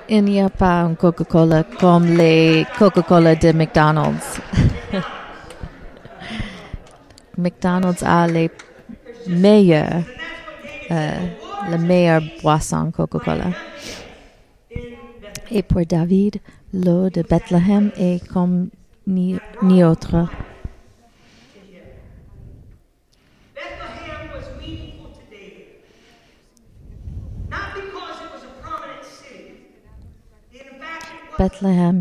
Il 0.09 0.25
n'y 0.25 0.41
a 0.41 0.49
pas 0.49 0.83
un 0.83 0.95
Coca-Cola 0.95 1.65
comme 1.81 2.17
les 2.17 2.65
Coca-Cola 2.79 3.35
de 3.35 3.53
McDonald's. 3.53 4.41
McDonald's 7.39 8.03
a 8.03 8.27
les 8.29 8.51
meilleurs, 9.27 10.03
euh, 10.91 11.27
la 11.71 12.21
boisson 12.43 12.93
Coca-Cola. 12.93 13.47
Et 15.51 15.63
pour 15.63 15.85
David, 15.85 16.39
l'eau 16.73 17.11
de 17.11 17.23
Bethléem 17.23 17.91
est 17.97 18.27
comme 18.29 18.69
ni 19.07 19.85
autre. 19.85 20.29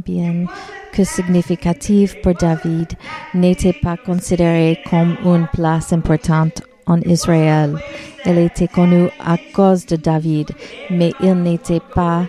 Bien 0.05 0.45
que 0.91 1.03
significative 1.03 2.19
pour 2.21 2.33
David, 2.33 2.89
n'était 3.33 3.73
pas 3.73 3.97
considérée 3.97 4.79
comme 4.89 5.15
une 5.23 5.47
place 5.53 5.93
importante 5.93 6.61
en 6.85 6.99
Israël. 7.01 7.77
Elle 8.25 8.39
était 8.39 8.67
connue 8.67 9.09
à 9.19 9.37
cause 9.53 9.85
de 9.85 9.95
David, 9.95 10.51
mais 10.89 11.13
il 11.21 11.33
n'était 11.35 11.81
pas 11.95 12.25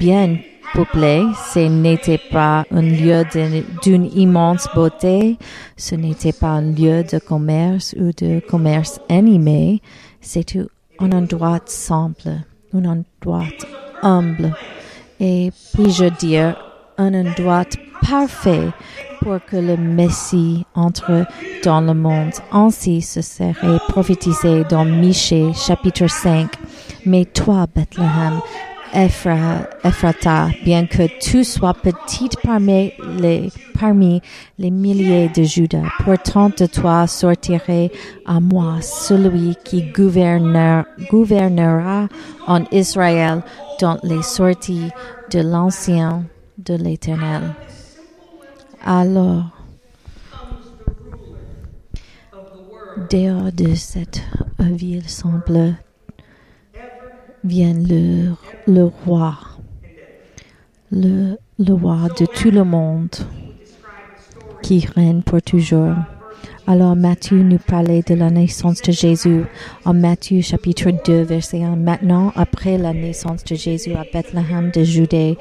bien 0.00 0.38
peuplé, 0.74 1.24
ce 1.52 1.60
n'était 1.60 2.20
pas 2.30 2.64
un 2.70 2.82
lieu 2.82 3.24
d'une 3.82 4.06
immense 4.06 4.68
beauté, 4.74 5.38
ce 5.76 5.94
n'était 5.94 6.32
pas 6.32 6.48
un 6.48 6.72
lieu 6.72 7.04
de 7.04 7.18
commerce 7.18 7.94
ou 7.98 8.12
de 8.12 8.40
commerce 8.40 9.00
animé, 9.08 9.80
c'était 10.20 10.66
un 10.98 11.12
endroit 11.12 11.60
simple, 11.66 12.30
un 12.74 12.84
endroit 12.84 13.44
humble 14.02 14.52
et 15.20 15.50
puis-je 15.74 16.04
dire 16.18 16.56
un 16.98 17.14
endroit 17.14 17.64
parfait 18.08 18.68
pour 19.20 19.38
que 19.44 19.56
le 19.56 19.76
Messie 19.76 20.64
entre 20.74 21.26
dans 21.64 21.80
le 21.80 21.94
monde. 21.94 22.32
Ainsi 22.52 23.02
ce 23.02 23.20
serait 23.22 23.78
prophétisé 23.88 24.64
dans 24.64 24.84
Michée 24.84 25.52
chapitre 25.54 26.06
5. 26.06 26.50
Mais 27.04 27.24
toi, 27.24 27.66
Bethléem, 27.74 28.40
Ephrata, 28.96 30.48
bien 30.64 30.86
que 30.86 31.06
tu 31.20 31.44
sois 31.44 31.74
petite 31.74 32.40
parmi 32.42 32.94
les, 33.18 33.50
parmi 33.78 34.22
les 34.58 34.70
milliers 34.70 35.28
de 35.28 35.42
Judas, 35.42 35.82
pourtant 36.02 36.48
de 36.48 36.64
toi 36.64 37.06
sortirait 37.06 37.90
à 38.24 38.40
moi 38.40 38.80
celui 38.80 39.54
qui 39.64 39.82
gouvernera 39.92 40.86
en 42.46 42.64
Israël 42.72 43.42
dans 43.82 43.98
les 44.02 44.22
sorties 44.22 44.90
de 45.30 45.40
l'ancien 45.40 46.24
de 46.56 46.72
l'Éternel. 46.72 47.54
Alors, 48.82 49.44
dehors 53.10 53.52
de 53.52 53.74
cette 53.74 54.22
ville 54.58 55.06
semble 55.06 55.76
vient 57.46 57.74
le, 57.74 58.84
roi, 59.04 59.38
le, 60.90 61.36
le 61.58 61.72
roi 61.74 62.08
de 62.18 62.26
tout 62.26 62.50
le 62.50 62.64
monde 62.64 63.14
qui 64.62 64.86
règne 64.94 65.22
pour 65.22 65.40
toujours. 65.42 65.94
Alors 66.66 66.96
Matthieu 66.96 67.42
nous 67.42 67.58
parlait 67.58 68.02
de 68.02 68.14
la 68.14 68.30
naissance 68.30 68.82
de 68.82 68.90
Jésus 68.90 69.44
en 69.84 69.94
Matthieu 69.94 70.40
chapitre 70.40 70.90
2 71.06 71.22
verset 71.22 71.62
1. 71.62 71.76
Maintenant, 71.76 72.32
après 72.34 72.76
la 72.76 72.92
naissance 72.92 73.44
de 73.44 73.54
Jésus 73.54 73.94
à 73.94 74.04
Bethléem 74.12 74.72
de 74.74 74.82
Judée, 74.82 75.38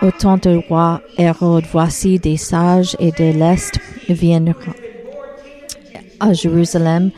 au 0.00 0.10
temps 0.10 0.38
du 0.38 0.56
roi 0.56 1.02
Hérode, 1.18 1.64
voici 1.70 2.18
des 2.18 2.38
sages 2.38 2.96
et 2.98 3.10
de 3.12 3.38
l'Est 3.38 3.78
viennent 4.08 4.54
à 6.20 6.32
Jérusalem 6.32 7.10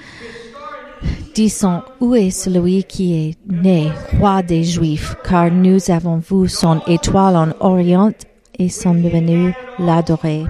disant 1.37 1.83
où 2.01 2.14
est 2.14 2.31
celui 2.31 2.83
qui 2.85 3.12
est 3.12 3.35
né 3.46 3.92
roi 4.18 4.42
des 4.42 4.64
Juifs, 4.64 5.14
car 5.22 5.51
nous 5.51 5.90
avons 5.90 6.16
vu 6.16 6.49
son 6.49 6.81
étoile 6.87 7.37
en 7.37 7.49
Orient 7.61 8.14
et 8.59 8.70
sommes 8.70 9.03
venus 9.03 9.53
l'adorer. 9.79 10.46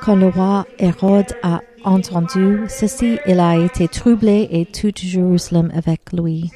Quand 0.00 0.14
le 0.14 0.28
roi 0.28 0.66
Hérode 0.78 1.34
a 1.42 1.60
entendu 1.82 2.60
ceci, 2.68 3.18
il 3.26 3.40
a 3.40 3.58
été 3.58 3.88
troublé 3.88 4.48
et 4.52 4.66
tout 4.66 4.92
Jérusalem 4.94 5.72
avec 5.74 6.12
lui. 6.12 6.48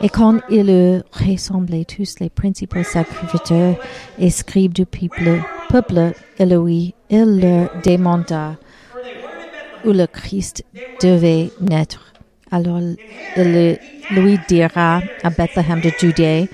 Et 0.00 0.08
quand 0.08 0.40
il 0.50 0.68
eut 0.68 1.02
rassemblé 1.12 1.84
tous 1.84 2.16
les 2.18 2.28
principaux 2.28 2.82
sacrificateurs 2.82 3.76
et 4.18 4.30
scribes 4.30 4.72
du 4.72 4.84
peuple, 4.84 5.42
peuple 5.68 6.12
il 6.40 7.40
leur 7.40 7.70
demanda 7.84 8.56
où 9.84 9.92
le 9.92 10.08
Christ 10.08 10.64
devait 11.00 11.52
naître. 11.60 12.05
Alors 12.50 12.80
il 13.36 13.78
lui 14.12 14.38
dira 14.48 15.00
à 15.22 15.30
Bethléem 15.30 15.80
de 15.80 15.90
Judée, 15.98 16.48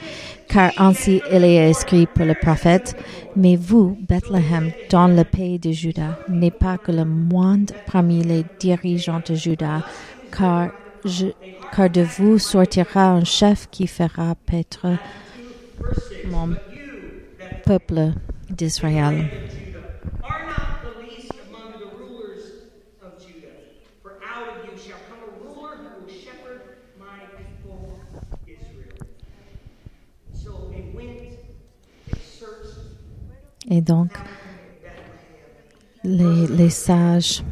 car 0.49 0.73
ainsi 0.79 1.21
il 1.31 1.45
est 1.45 1.71
écrit 1.71 2.07
pour 2.07 2.25
le 2.25 2.35
prophète, 2.35 2.97
mais 3.37 3.57
vous, 3.57 3.99
Bethléem, 4.09 4.73
dans 4.91 5.09
le 5.09 5.25
pays 5.25 5.59
de 5.59 5.71
Juda, 5.71 6.19
n'est 6.29 6.51
pas 6.51 6.79
que 6.79 6.93
le 6.93 7.05
moindre 7.05 7.75
parmi 7.91 8.23
les 8.23 8.45
dirigeants 8.59 9.23
de 9.27 9.35
Juda, 9.35 9.85
car, 10.37 10.71
car 11.75 11.91
de 11.91 12.03
vous 12.03 12.39
sortira 12.39 13.11
un 13.11 13.25
chef 13.25 13.69
qui 13.71 13.87
fera 13.87 14.35
paître 14.35 14.87
mon 16.31 16.55
peuple 17.65 18.13
d'Israël. 18.49 19.29
My 27.13 27.25
people 27.37 28.01
Israel. 28.47 29.07
So 30.33 30.51
they 30.71 30.85
went, 30.95 31.37
they 32.09 32.19
searched 32.21 32.79
Et 33.71 33.81
donc, 33.81 34.11
les, 36.05 36.47
les 36.49 36.71
sages, 36.71 37.43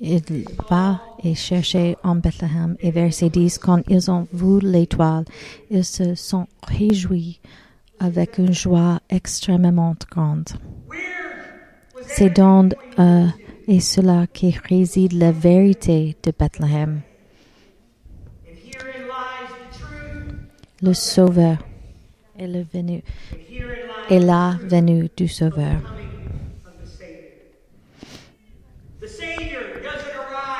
ils 0.00 0.44
va 0.70 1.00
et 1.22 1.34
cherchaient 1.34 1.96
en 2.02 2.16
Bethléem. 2.16 2.76
Et 2.80 2.90
verset 2.90 3.30
10, 3.30 3.58
quand 3.58 3.82
ils 3.88 4.10
ont 4.10 4.26
vu 4.32 4.60
l'étoile, 4.60 5.24
ils 5.70 5.84
se 5.84 6.14
sont 6.14 6.46
réjouis 6.62 7.40
avec 7.98 8.38
une 8.38 8.52
joie 8.52 9.00
extrêmement 9.10 9.94
grande. 10.10 10.48
C'est 12.06 12.30
dans 12.30 12.68
euh, 12.98 13.26
et 13.68 13.80
cela 13.80 14.26
qui 14.26 14.54
réside 14.68 15.12
la 15.12 15.32
vérité 15.32 16.16
de 16.22 16.32
Bethléem, 16.36 17.00
le 20.82 20.94
Sauveur 20.94 21.58
est 22.36 22.48
la 24.18 24.58
venue 24.68 25.08
du 25.16 25.28
Sauveur. 25.28 25.80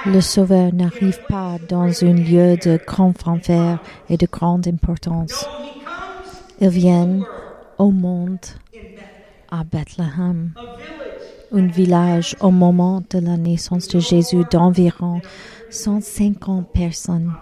Le 0.06 0.20
Sauveur 0.20 0.72
n'arrive 0.72 1.18
pas 1.28 1.58
dans 1.68 2.04
un 2.04 2.12
lieu 2.12 2.56
de 2.56 2.78
grand 2.86 3.12
fanfare 3.18 3.82
et 4.08 4.16
de 4.16 4.26
grande 4.30 4.68
importance. 4.68 5.44
Il 6.60 6.68
vient 6.68 7.20
au 7.78 7.90
monde 7.90 8.46
à 9.50 9.64
Bethléem, 9.64 10.52
un 11.52 11.66
village 11.66 12.36
au 12.40 12.52
moment 12.52 13.02
de 13.10 13.18
la 13.18 13.36
naissance 13.36 13.88
de 13.88 13.98
Jésus 13.98 14.44
d'environ 14.50 15.20
150 15.70 16.72
personnes. 16.72 17.32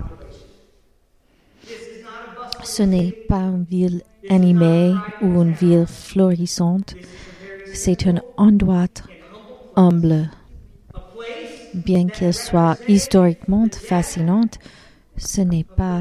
Ce 2.62 2.82
n'est 2.82 3.12
pas 3.12 3.40
une 3.40 3.64
ville 3.64 4.02
animée 4.28 4.94
ou 5.22 5.42
une 5.42 5.52
ville 5.52 5.86
florissante, 5.86 6.94
c'est 7.72 8.06
un 8.06 8.20
endroit 8.36 8.86
humble. 9.76 10.30
Bien 11.74 12.06
qu'il 12.08 12.34
soit 12.34 12.76
historiquement 12.88 13.66
fascinant, 13.72 14.50
ce 15.16 15.40
n'est 15.40 15.64
pas 15.64 16.00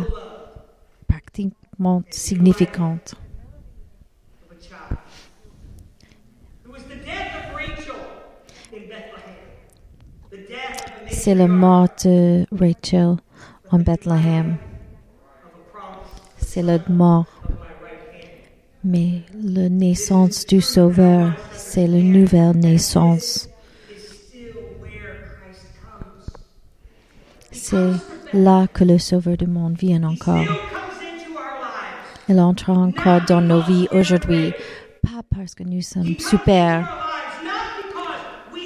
pratiquement 1.07 2.03
significant. 2.09 2.99
of 4.49 4.57
a 4.57 4.61
child. 4.61 4.97
It 6.65 6.71
was 6.71 6.83
the 6.83 6.95
death 6.95 7.49
of 7.49 7.55
Rachel 7.55 7.95
in 8.73 8.87
Bethlehem. 8.87 9.35
The 10.31 10.37
death 10.37 11.03
of 11.03 11.09
the 11.09 11.13
C'est 11.15 11.35
la 11.35 11.47
mort 11.47 11.89
de 12.03 12.45
Rachel 12.51 13.17
en 13.71 13.79
Bethléem. 13.79 14.57
C'est 16.59 16.65
la 16.65 16.77
mort. 16.89 17.25
Mais 18.83 19.21
la 19.41 19.69
naissance 19.69 20.45
du 20.45 20.59
Sauveur, 20.59 21.31
c'est 21.53 21.87
la 21.87 21.99
nouvelle 21.99 22.57
naissance. 22.57 23.47
C'est 27.53 27.93
là 28.33 28.67
que 28.73 28.83
le 28.83 28.97
Sauveur 28.97 29.37
du 29.37 29.47
monde 29.47 29.77
vient 29.77 30.03
encore. 30.03 30.43
Il 32.27 32.37
entre 32.41 32.71
encore 32.71 33.21
dans 33.25 33.39
nos 33.39 33.61
vies 33.61 33.87
aujourd'hui. 33.93 34.51
Pas 35.01 35.23
parce 35.33 35.55
que 35.55 35.63
nous 35.63 35.81
sommes 35.81 36.15
super, 36.19 36.89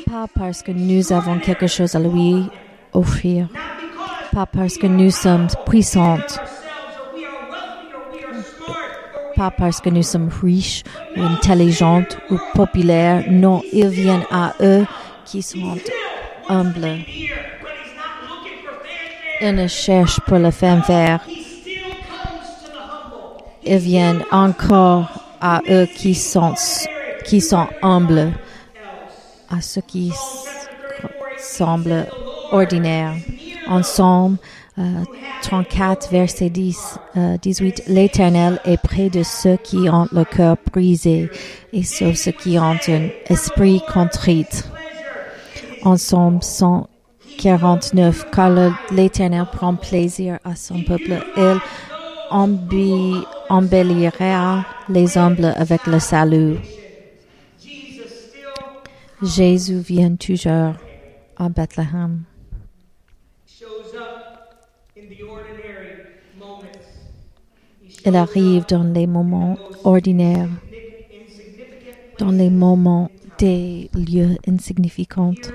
pas 0.08 0.26
parce 0.34 0.64
que 0.64 0.72
nous 0.72 1.14
avons 1.14 1.38
quelque 1.38 1.68
chose 1.68 1.94
à 1.94 2.00
lui 2.00 2.44
offrir, 2.94 3.50
pas 4.32 4.48
parce 4.48 4.78
que 4.78 4.88
nous 4.88 5.12
sommes 5.12 5.46
puissantes, 5.68 6.40
pas 9.36 9.52
parce 9.52 9.82
que 9.82 9.90
nous 9.90 10.04
sommes 10.04 10.30
riches 10.42 10.84
ou 11.16 11.22
intelligentes 11.22 12.18
ou 12.30 12.38
populaires? 12.54 13.24
Non, 13.30 13.62
ils 13.72 13.88
viennent 13.88 14.26
à 14.32 14.54
eux 14.62 14.86
qui 15.26 15.42
sont 15.42 15.78
humbles. 16.48 17.00
Ils 19.42 19.56
ne 19.56 19.68
cherchent 19.68 20.20
pour 20.22 20.38
le 20.38 20.52
the 20.52 20.64
humble. 20.64 21.20
Ils 23.66 23.78
viennent 23.78 24.24
encore 24.32 25.08
à 25.42 25.62
eux 25.70 25.88
qui 25.98 26.16
sont, 26.16 26.54
qui 27.26 27.42
sont 27.42 27.68
humbles, 27.82 28.34
à 29.50 29.62
ceux 29.62 29.82
qui 29.82 30.12
semblent 31.38 32.08
ordinaires. 32.52 33.16
Ensemble, 33.68 34.38
euh, 34.78 35.04
34, 35.44 36.10
verset 36.10 36.50
10, 36.50 37.00
euh, 37.16 37.38
18, 37.42 37.84
l'Éternel 37.88 38.60
est 38.66 38.82
près 38.82 39.10
de 39.10 39.24
ceux 39.24 39.58
qui 39.58 39.90
ont 39.90 40.08
le 40.12 40.24
cœur 40.24 40.58
brisé 40.72 41.30
et 41.72 41.84
sauve 41.84 42.16
ceux 42.16 42.32
qui 42.32 42.58
ont 42.58 42.76
un 42.88 43.10
esprit 43.28 43.82
contrit. 43.94 44.48
Ensemble, 45.84 46.42
149, 46.42 48.32
car 48.32 48.74
l'Éternel 48.92 49.46
prend 49.52 49.76
plaisir 49.76 50.40
à 50.44 50.56
son 50.56 50.82
peuple. 50.82 51.20
Il 51.36 51.60
embellira 53.50 54.66
les 54.90 55.18
humbles 55.18 55.54
avec 55.58 55.86
le 55.86 56.00
salut. 56.00 56.56
Jésus 59.22 59.80
vient 59.80 60.16
toujours 60.16 60.74
à 61.38 61.50
Bethléem. 61.50 62.24
Il 68.06 68.16
arrive 68.16 68.66
dans 68.68 68.84
les 68.84 69.08
moments 69.08 69.58
ordinaires, 69.84 70.50
dans 72.20 72.32
les 72.32 72.50
moments 72.50 73.10
des 73.40 73.90
lieux 73.94 74.38
truth. 74.46 75.54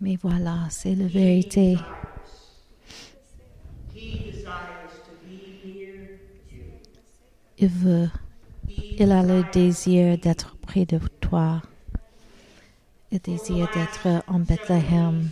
Mais 0.00 0.16
voilà, 0.20 0.66
c'est 0.70 0.94
la 0.94 1.06
vérité. 1.06 1.76
Il 7.60 7.68
veut, 7.68 8.08
il 8.98 9.12
a 9.12 9.22
le 9.22 9.44
désir 9.52 10.18
d'être 10.18 10.56
près 10.56 10.84
de 10.84 10.98
toi. 11.20 11.62
Il 13.10 13.18
désire 13.20 13.68
d'être 13.74 14.22
en 14.28 14.40
Bethléem. 14.40 15.30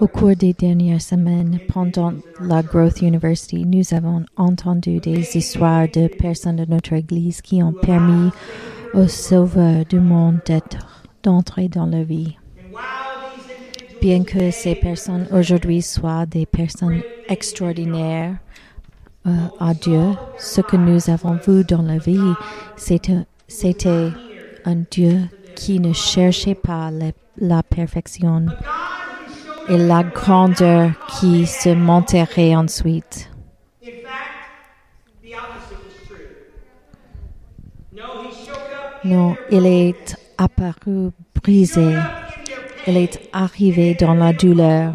Au 0.00 0.08
cours 0.08 0.34
des 0.34 0.52
dernières 0.52 1.00
semaines, 1.00 1.60
pendant 1.68 2.12
la 2.40 2.62
Growth 2.62 3.00
University, 3.00 3.64
nous 3.64 3.94
avons 3.94 4.24
entendu 4.36 4.98
des 4.98 5.36
histoires 5.36 5.86
de 5.88 6.08
personnes 6.08 6.56
de 6.56 6.64
notre 6.64 6.94
Église 6.94 7.40
qui 7.40 7.62
ont 7.62 7.72
permis 7.72 8.30
au 8.92 9.06
Sauveur 9.06 9.84
du 9.84 10.00
monde 10.00 10.40
d'entrer 11.22 11.68
dans 11.68 11.86
leur 11.86 12.02
vie. 12.02 12.36
Bien 14.00 14.24
que 14.24 14.50
ces 14.50 14.74
personnes 14.74 15.26
aujourd'hui 15.32 15.80
soient 15.80 16.26
des 16.26 16.44
personnes 16.44 17.00
extraordinaires 17.28 18.36
euh, 19.26 19.30
à 19.60 19.74
Dieu, 19.74 20.10
ce 20.38 20.60
que 20.60 20.76
nous 20.76 21.08
avons 21.08 21.38
vu 21.46 21.64
dans 21.64 21.82
la 21.82 21.98
vie, 21.98 22.34
c'était, 22.76 24.10
un 24.64 24.76
Dieu 24.90 25.20
qui 25.54 25.78
ne 25.78 25.92
cherchait 25.92 26.56
pas 26.56 26.90
la 27.38 27.62
perfection 27.62 28.46
et 29.68 29.78
la 29.78 30.02
grandeur 30.02 30.90
qui 31.08 31.46
se 31.46 31.70
monterait 31.70 32.54
ensuite. 32.54 33.30
Non, 39.04 39.36
il 39.50 39.66
est 39.66 40.16
apparu 40.38 41.10
brisé. 41.34 41.94
Il 42.86 42.96
est 42.96 43.20
arrivé 43.32 43.94
dans 43.94 44.14
la 44.14 44.32
douleur. 44.32 44.94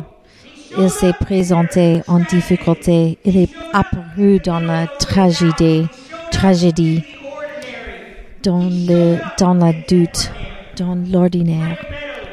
Il 0.78 0.90
s'est 0.90 1.14
présenté 1.14 2.02
en 2.08 2.20
difficulté. 2.20 3.20
Il 3.24 3.38
est 3.38 3.50
apparu 3.74 4.40
dans 4.40 4.60
la 4.60 4.88
tragédie, 4.88 5.88
tragédie, 6.32 7.04
dans 8.44 8.64
le, 8.64 9.18
dans 9.40 9.54
la 9.54 9.74
doute, 9.88 10.32
dans 10.78 10.96
l'ordinaire. 10.96 11.78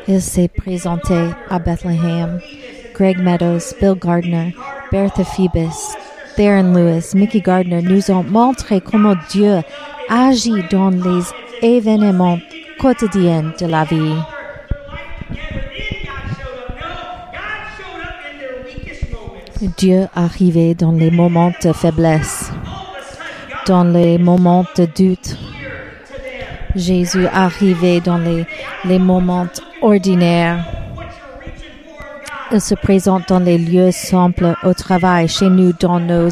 Il 0.08 0.22
s'est 0.22 0.48
présenté 0.48 1.30
à 1.50 1.58
Bethlehem. 1.58 2.40
Greg 2.94 3.18
Meadows, 3.18 3.74
Bill 3.80 3.94
Gardner, 4.00 4.54
Bertha 4.92 5.24
Phoebus, 5.24 5.96
Theron 6.36 6.72
Lewis, 6.72 7.12
Mickey 7.14 7.40
Gardner 7.40 7.82
nous 7.82 8.10
ont 8.10 8.22
montré 8.22 8.80
comment 8.80 9.16
Dieu 9.30 9.60
agit 10.08 10.62
dans 10.70 10.90
les 10.90 11.24
événements 11.60 12.38
quotidiens 12.78 13.52
de 13.58 13.66
la 13.66 13.84
vie. 13.84 14.14
Dieu 19.76 20.06
arrivait 20.14 20.74
dans 20.74 20.92
les 20.92 21.10
moments 21.10 21.52
de 21.62 21.72
faiblesse, 21.72 22.52
dans 23.66 23.84
les 23.84 24.18
moments 24.18 24.64
de 24.76 24.86
doute. 24.86 25.36
Jésus 26.74 27.26
arrivait 27.26 28.00
dans 28.00 28.18
les, 28.18 28.46
les 28.84 28.98
moments 28.98 29.46
ordinaires. 29.82 30.64
Il 32.52 32.60
se 32.60 32.74
présente 32.74 33.28
dans 33.28 33.40
les 33.40 33.58
lieux 33.58 33.90
simples, 33.90 34.54
au 34.62 34.72
travail, 34.72 35.26
chez 35.26 35.48
nous, 35.48 35.72
dans 35.72 35.98
nos 35.98 36.28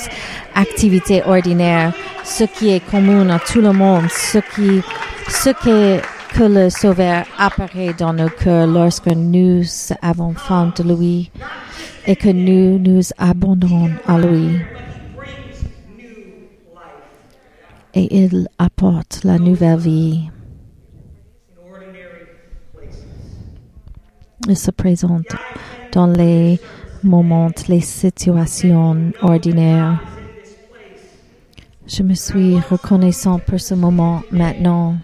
activités 0.55 1.23
ordinaires, 1.25 1.93
ce 2.23 2.45
qui 2.45 2.71
est 2.71 2.81
commun 2.89 3.29
à 3.31 3.41
tout 3.41 3.61
le 3.61 3.73
monde, 3.73 4.05
ce 4.11 4.39
qui, 4.39 4.81
ce 5.29 5.51
que, 5.51 6.01
que 6.37 6.45
le 6.45 6.71
Sauveur 6.71 7.25
apparaît 7.37 7.95
dans 7.99 8.13
nos 8.13 8.29
cœurs 8.29 8.69
lorsque 8.69 9.09
nous 9.09 9.65
avons 10.03 10.35
faim 10.35 10.73
de 10.77 10.85
lui 10.85 11.31
et 12.07 12.15
que 12.15 12.29
nous 12.29 12.79
nous 12.79 13.03
abandonnons 13.19 13.91
à 14.07 14.19
lui. 14.19 14.61
Et 17.95 18.25
il 18.25 18.49
apporte 18.59 19.21
la 19.25 19.39
nouvelle 19.39 19.79
vie. 19.79 20.31
Se 24.53 24.71
présente 24.71 25.35
dans 25.93 26.07
les 26.07 26.61
moments, 27.03 27.51
les 27.69 27.81
situations 27.81 29.13
ordinaires. 29.23 30.03
Je 31.87 32.03
me 32.03 32.15
suis 32.15 32.59
reconnaissant 32.59 33.39
pour 33.39 33.61
ce 33.61 33.75
moment 33.75 34.23
maintenant 34.31 34.97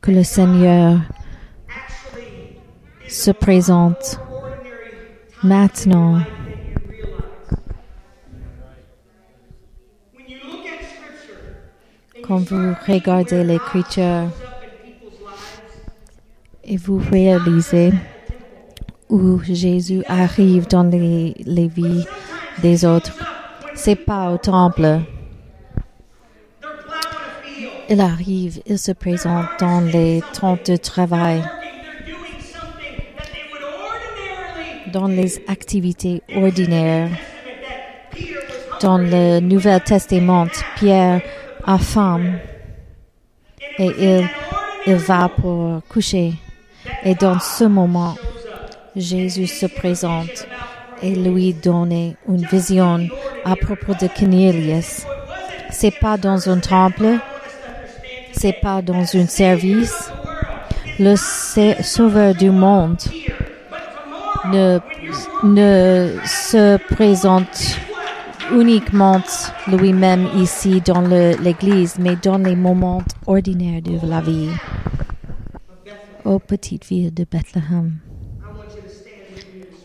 que 0.00 0.10
le 0.10 0.22
Seigneur 0.22 1.00
se 3.08 3.30
présente 3.30 4.18
maintenant. 5.42 6.20
Quand 12.26 12.38
vous 12.38 12.74
regardez 12.86 13.44
l'Écriture 13.44 14.30
et 16.64 16.76
vous 16.76 16.98
réalisez 17.10 17.92
où 19.12 19.38
Jésus 19.44 20.02
arrive 20.08 20.66
dans 20.68 20.84
les, 20.84 21.34
vies 21.68 22.06
des 22.62 22.84
autres, 22.86 23.12
c'est 23.74 23.94
pas 23.94 24.30
au 24.30 24.38
temple. 24.38 25.00
Il 27.90 28.00
arrive, 28.00 28.62
il 28.64 28.78
se 28.78 28.92
présente 28.92 29.44
dans 29.60 29.80
les 29.80 30.22
temps 30.32 30.58
de 30.66 30.76
travail, 30.76 31.44
dans 34.90 35.08
les 35.08 35.42
activités 35.46 36.22
ordinaires. 36.34 37.10
Dans 38.80 38.96
le 38.96 39.40
Nouvel 39.40 39.82
Testament, 39.82 40.48
Pierre 40.76 41.20
a 41.64 41.76
faim 41.76 42.22
et 43.78 43.90
il, 43.98 44.28
il 44.86 44.94
va 44.94 45.28
pour 45.28 45.82
coucher. 45.88 46.32
Et 47.04 47.14
dans 47.14 47.38
ce 47.38 47.64
moment, 47.64 48.16
Jésus 48.96 49.46
se 49.46 49.66
présente 49.66 50.46
et 51.02 51.14
lui 51.14 51.54
donne 51.54 52.14
une 52.28 52.46
vision 52.50 53.08
à 53.44 53.56
propos 53.56 53.92
de 53.94 54.08
Cornelius. 54.08 55.04
C'est 55.70 55.98
pas 56.00 56.16
dans 56.16 56.48
un 56.48 56.58
temple, 56.58 57.18
c'est 58.32 58.56
pas 58.60 58.82
dans 58.82 59.02
un 59.16 59.26
service. 59.26 60.10
Le 60.98 61.16
sa- 61.16 61.82
Sauveur 61.82 62.34
du 62.34 62.50
monde 62.50 62.98
ne, 64.52 64.78
se 66.26 66.76
présente 66.94 67.78
uniquement 68.52 69.20
lui-même 69.66 70.28
ici 70.36 70.82
dans 70.84 71.00
l'église, 71.00 71.96
mais 71.98 72.16
dans 72.22 72.36
les 72.38 72.54
moments 72.56 73.02
ordinaires 73.26 73.80
de 73.82 73.98
la 74.06 74.20
vie. 74.20 74.50
Ô 76.24 76.38
petite 76.38 76.84
ville 76.86 77.12
de 77.12 77.24
Bethléem, 77.28 77.98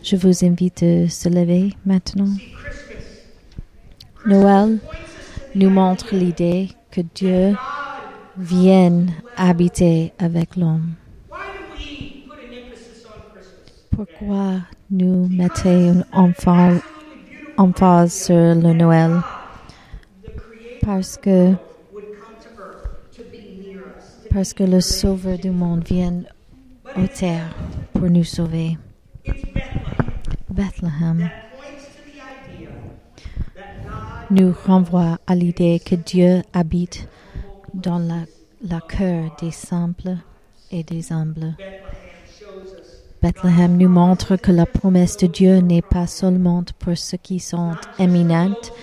je 0.09 0.15
vous 0.15 0.45
invite 0.45 0.83
à 0.83 1.09
se 1.09 1.27
lever 1.27 1.73
maintenant. 1.85 2.33
Noël 4.25 4.79
nous 5.53 5.69
montre 5.69 6.15
l'idée 6.15 6.69
que 6.91 7.01
Dieu 7.13 7.55
vienne 8.37 9.11
habiter 9.35 10.13
avec 10.17 10.55
l'homme. 10.55 10.93
Pourquoi 13.91 14.61
nous 14.89 15.27
mettons 15.27 16.03
un 16.13 16.17
enfant, 16.17 16.77
emphase 17.57 18.13
sur 18.13 18.55
le 18.55 18.71
Noël? 18.73 19.19
Parce 20.83 21.17
que, 21.17 21.51
parce 24.33 24.53
que 24.53 24.63
le 24.63 24.79
Sauveur 24.79 25.37
du 25.37 25.49
monde 25.49 25.83
vient 25.83 26.21
aux 26.95 27.07
terres 27.07 27.53
pour 27.91 28.09
nous 28.09 28.23
sauver. 28.23 28.77
Bethléem 30.57 31.29
nous 34.31 34.55
renvoie 34.65 35.19
à 35.27 35.35
l'idée 35.35 35.79
que 35.79 35.93
Dieu 35.93 36.41
habite 36.51 37.07
dans 37.75 37.99
la, 37.99 38.81
cœur 38.81 39.35
des 39.39 39.51
simples 39.51 40.17
et 40.71 40.81
des 40.81 41.13
humbles. 41.13 41.55
Bethléem 43.21 43.77
nous 43.77 43.87
montre 43.87 44.35
que 44.35 44.51
la 44.51 44.65
promesse 44.65 45.17
de 45.17 45.27
Dieu 45.27 45.57
n'est 45.57 45.83
pas 45.83 46.07
seulement 46.07 46.63
pour 46.79 46.97
ceux 46.97 47.17
qui 47.17 47.39
sont 47.39 47.75
éminentes 47.99 48.73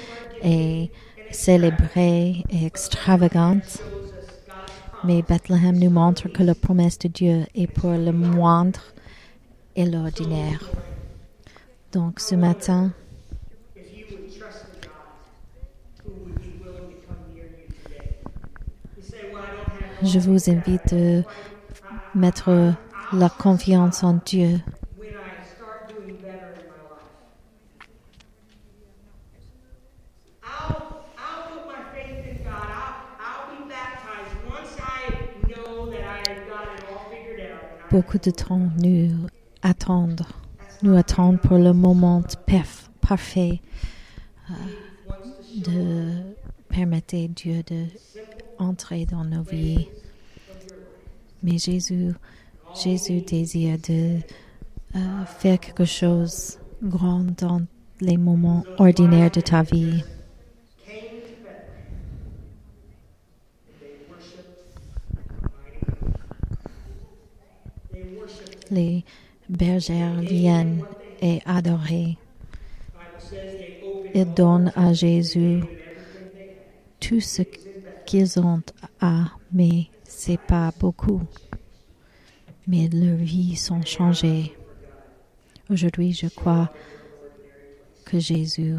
et 0.45 0.93
célébrées 1.33 2.45
et 2.51 2.67
extravagantes, 2.67 3.83
mais 5.03 5.23
Bethléem 5.23 5.77
nous 5.77 5.91
montre 5.91 6.29
que 6.29 6.45
la 6.45 6.55
promesse 6.55 7.01
de 7.01 7.09
Dieu 7.09 7.47
est 7.57 7.67
pour 7.67 7.91
le 7.91 8.13
moindre 8.13 8.81
et 9.75 9.87
l'ordinaire. 9.87 10.61
Donc 11.95 12.19
ce 12.19 12.35
matin, 12.35 12.91
je 20.03 20.19
vous 20.19 20.51
invite 20.51 20.93
à 20.93 22.19
mettre 22.19 22.75
la 23.13 23.29
confiance 23.29 24.03
en 24.03 24.15
Dieu. 24.27 24.59
Beaucoup 37.93 38.19
de 38.19 38.33
temps 38.33 38.59
nous 38.83 39.29
attendent, 39.63 40.27
nous 40.83 40.97
attendent 40.97 41.41
pour 41.41 41.59
le 41.59 41.73
moment 41.73 42.21
perf- 42.47 42.89
parfait 43.01 43.61
euh, 44.51 44.55
de 45.57 46.11
permettre 46.69 47.15
à 47.17 47.27
Dieu 47.29 47.63
de 47.63 47.87
entrer 48.59 49.07
dans 49.07 49.25
nos 49.25 49.43
vies. 49.43 49.89
Mais 51.43 51.59
Jésus, 51.59 52.13
Jésus 52.75 53.21
désire 53.21 53.79
de 53.89 54.19
euh, 54.97 55.25
faire 55.39 55.59
quelque 55.61 55.85
chose 55.85 56.59
de 56.83 56.89
grand 56.89 57.25
dans 57.41 57.63
les 58.01 58.17
moments 58.17 58.65
ordinaires 58.79 59.31
de 59.31 59.41
ta 59.41 59.63
vie. 59.63 60.03
Les 68.71 69.05
bergères 69.49 70.21
viennent 70.21 70.83
et 71.21 71.41
opened 71.47 72.17
Ils 74.15 74.35
donnent 74.35 74.73
à 74.77 74.93
Jésus 74.93 75.63
tout 77.01 77.21
ce 77.21 77.43
qu'ils 78.07 78.39
ont 78.39 78.63
à, 79.01 79.25
mais 79.53 79.87
c'est 80.05 80.41
pas 80.41 80.73
beaucoup. 80.79 81.23
Mais 82.67 82.89
leurs 82.89 83.17
vies 83.17 83.57
sont 83.57 83.83
changées. 83.85 84.55
Aujourd'hui, 85.71 86.13
je 86.13 86.29
crois 86.29 86.71
que 88.05 88.19
Jésus 88.19 88.77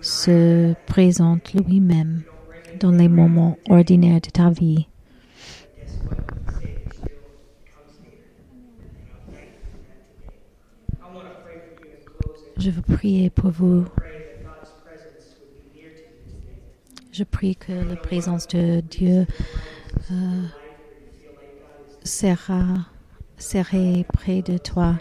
se 0.00 0.74
présente 0.86 1.52
lui-même 1.54 2.22
dans 2.80 2.90
les 2.90 3.08
moments 3.08 3.56
ordinaires 3.68 4.20
de 4.20 4.30
ta 4.30 4.50
vie. 4.50 4.86
Be 12.70 12.72
near 15.74 15.90
to 15.90 16.00
you 16.00 16.14
today. 16.26 16.62
Je 17.12 17.24
prie 17.24 17.56
que 17.56 17.72
la 17.72 17.96
présence 17.96 18.46
de 18.48 18.80
Dieu 18.80 19.26
euh, 20.10 20.42
sera, 22.04 22.86
serait 23.38 24.04
près 24.12 24.42
de 24.42 24.58
toi. 24.58 24.96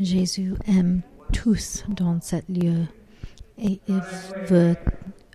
Jésus 0.00 0.54
aime 0.66 1.02
tous 1.32 1.84
dans 1.88 2.20
ce 2.20 2.36
lieu 2.48 2.84
et 3.58 3.80
il 3.88 4.00
veut 4.48 4.76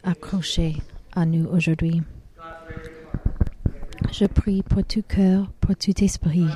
accrocher 0.03 0.77
à 1.13 1.25
nous 1.25 1.45
aujourd'hui. 1.45 2.01
Je 4.11 4.25
prie 4.25 4.61
pour 4.63 4.83
tout 4.83 5.03
cœur, 5.03 5.51
pour 5.61 5.75
tout 5.75 6.03
esprit. 6.03 6.47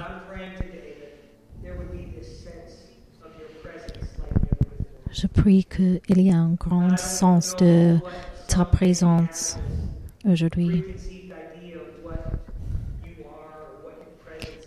Qu'il 5.45 6.01
y 6.09 6.29
ait 6.29 6.33
un 6.33 6.55
grand 6.59 6.97
sens 6.97 7.55
de 7.57 7.97
ta 8.47 8.65
présence 8.65 9.59
aujourd'hui. 10.27 10.83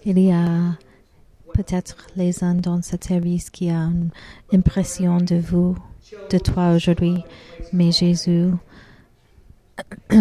Il 0.05 0.19
y 0.21 0.31
a 0.31 0.77
peut-être 1.53 2.07
les 2.17 2.45
uns 2.45 2.55
dans 2.55 2.81
ce 2.81 2.97
service 3.01 3.51
qui 3.51 3.71
ont 3.73 4.11
une 4.53 4.59
impression 4.59 5.19
de 5.19 5.37
vous, 5.37 5.77
de 6.31 6.39
toi 6.39 6.75
aujourd'hui, 6.75 7.25
mais 7.73 7.91
Jésus, 7.91 8.51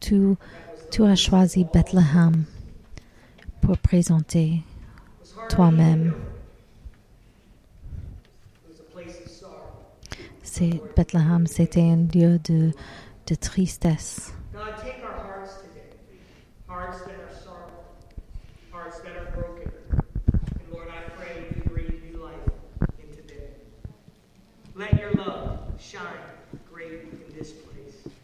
tu, 0.00 0.34
tu 0.90 1.04
as 1.04 1.16
choisi 1.16 1.66
Bethléem 1.72 2.44
pour 3.62 3.78
présenter 3.78 4.62
toi-même. 5.48 6.12
C'est 10.42 10.80
Bethlehem, 10.96 11.46
c'était 11.46 11.80
un 11.80 12.06
lieu 12.14 12.38
de, 12.38 12.72
de 13.26 13.34
tristesse. 13.34 14.32
Let 24.74 24.98
your 24.98 25.12
love 25.12 25.58
shine 25.78 26.00
great 26.72 27.02
in 27.02 27.38
this 27.38 27.52
place. 27.52 28.14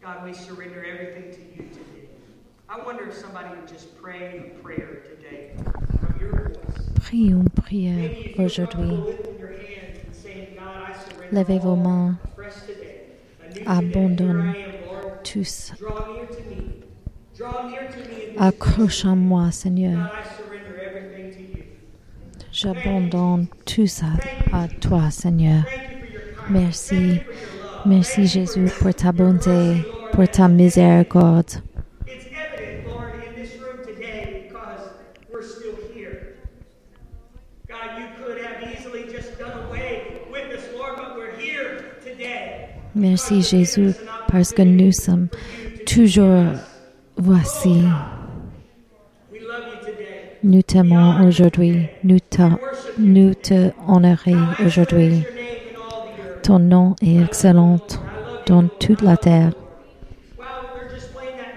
God, 0.00 0.24
we 0.24 0.32
surrender 0.32 0.82
everything 0.84 1.30
to 1.30 1.40
you 1.54 1.68
today. 1.68 2.08
I 2.68 2.80
wonder 2.82 3.06
if 3.08 3.14
somebody 3.14 3.50
would 3.50 3.68
just 3.68 3.94
pray 4.00 4.38
a 4.38 4.62
prayer 4.62 5.02
today 5.04 5.52
from 6.00 6.18
your 6.18 6.48
voice. 6.48 6.88
Prions 7.00 7.51
prière 7.72 8.10
feel 8.10 8.44
aujourd'hui. 8.44 8.98
Levez 11.32 11.58
vos 11.58 11.76
mains. 11.76 12.16
Abandonne. 13.66 14.52
Tous. 15.24 15.72
Accroche 18.38 19.04
à 19.04 19.14
moi, 19.14 19.50
Seigneur. 19.50 20.10
J'abandonne 22.52 23.46
tout 23.64 23.86
ça 23.86 24.06
à 24.52 24.68
toi, 24.68 25.10
Seigneur. 25.10 25.64
Merci. 26.50 27.20
Merci, 27.86 28.26
Jésus, 28.26 28.66
pour 28.78 28.94
ta 28.94 29.12
bonté, 29.12 29.86
pour 30.12 30.28
ta 30.28 30.48
miséricorde. 30.48 31.62
Merci, 42.94 43.40
Jésus, 43.40 43.92
parce 44.28 44.52
que 44.52 44.62
nous 44.62 44.92
sommes 44.92 45.28
toujours 45.86 46.44
voici. 47.16 47.82
Nous 50.42 50.62
t'aimons 50.62 51.26
aujourd'hui. 51.26 51.88
Nous 52.04 52.18
te, 52.20 52.42
nous 52.98 53.32
te 53.34 53.70
honorons 53.88 54.46
aujourd'hui. 54.64 55.24
Ton 56.42 56.58
nom 56.58 56.94
est 57.00 57.22
excellent 57.22 57.78
dans 58.46 58.68
toute 58.80 59.00
la 59.00 59.16
terre. 59.16 59.52
While 60.36 60.46
we're 60.74 60.90
just 60.92 61.14
playing 61.14 61.36
that 61.38 61.54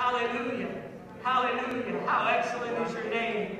Hallelujah. 0.00 0.82
Hallelujah. 1.22 2.00
How 2.06 2.26
excellent 2.26 2.88
is 2.88 2.94
your 2.94 3.10
name. 3.10 3.58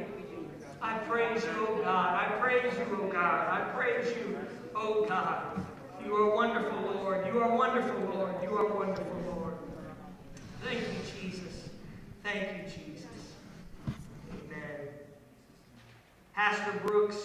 I 0.80 0.96
praise 1.00 1.44
you, 1.44 1.66
oh 1.68 1.82
God. 1.82 2.14
I 2.14 2.38
praise 2.40 2.72
you, 2.78 2.86
oh 2.98 3.08
God. 3.12 3.46
I 3.50 3.70
praise 3.74 4.16
you, 4.16 4.38
oh 4.74 5.04
God. 5.04 5.62
You 6.02 6.14
are 6.16 6.34
wonderful, 6.34 6.80
Lord. 6.80 7.26
You 7.26 7.42
are 7.42 7.54
wonderful, 7.54 8.00
Lord. 8.14 8.42
You 8.42 8.56
are 8.56 8.74
wonderful, 8.74 9.22
Lord. 9.26 9.54
Thank 10.64 10.80
you, 10.80 11.20
Jesus. 11.20 11.68
Thank 12.22 12.56
you, 12.56 12.64
Jesus. 12.64 13.34
Amen. 14.30 14.88
Pastor 16.34 16.72
Brooks 16.86 17.18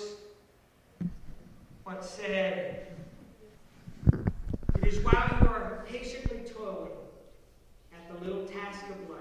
once 1.85 2.09
said, 2.09 2.87
It 4.75 4.83
is 4.85 4.99
while 5.05 5.39
you 5.41 5.47
are 5.47 5.85
patiently 5.87 6.39
toiling 6.53 7.04
the 8.19 8.25
little 8.25 8.45
task 8.45 8.85
of 8.89 9.09
life 9.09 9.19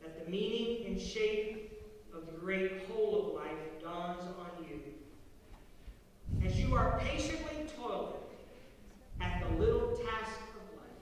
that 0.00 0.24
the 0.24 0.30
meaning 0.30 0.86
and 0.86 1.00
shape 1.00 1.72
of 2.14 2.26
the 2.26 2.32
great 2.32 2.82
whole 2.86 3.28
of 3.28 3.34
life 3.34 3.82
dawns 3.82 4.22
on 4.38 4.64
you. 4.68 4.80
As 6.44 6.58
you 6.58 6.74
are 6.74 6.98
patiently 7.00 7.66
toiling 7.76 8.14
at 9.20 9.42
the 9.42 9.56
little 9.58 9.96
task 9.96 10.38
of 10.54 10.64
life, 10.78 11.00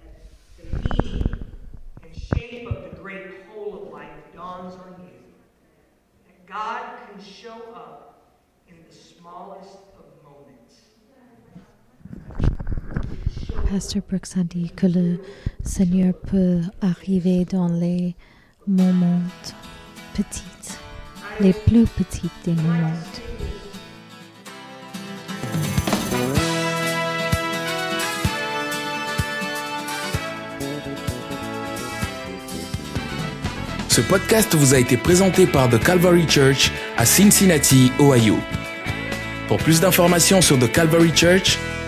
that 0.00 0.24
the 0.58 0.64
meaning 1.04 1.24
and 2.02 2.16
shape 2.16 2.66
of 2.68 2.82
the 2.82 2.96
great 3.00 3.44
whole 3.48 3.82
of 3.82 3.92
life 3.92 4.10
dawns 4.34 4.74
on 4.74 4.94
you. 5.00 5.18
That 6.26 6.46
God 6.46 6.98
can 7.06 7.22
show 7.22 7.62
up 7.74 8.32
in 8.68 8.76
the 8.88 8.94
smallest 8.94 9.91
Pasteur 13.70 14.02
Brooks 14.08 14.36
a 14.38 14.44
dit 14.44 14.70
que 14.74 14.86
le 14.86 15.18
Seigneur 15.64 16.14
peut 16.14 16.60
arriver 16.80 17.44
dans 17.44 17.68
les 17.68 18.14
moments 18.66 19.20
petits, 20.14 20.42
les 21.40 21.52
plus 21.52 21.84
petits 21.84 22.30
des 22.44 22.54
moments. 22.54 22.92
Ce 33.88 34.00
podcast 34.00 34.54
vous 34.54 34.72
a 34.72 34.78
été 34.78 34.96
présenté 34.96 35.46
par 35.46 35.68
The 35.68 35.78
Calvary 35.78 36.26
Church 36.26 36.72
à 36.96 37.04
Cincinnati, 37.04 37.92
Ohio. 38.00 38.38
Pour 39.48 39.58
plus 39.58 39.80
d'informations 39.80 40.40
sur 40.40 40.58
The 40.58 40.72
Calvary 40.72 41.12
Church, 41.14 41.58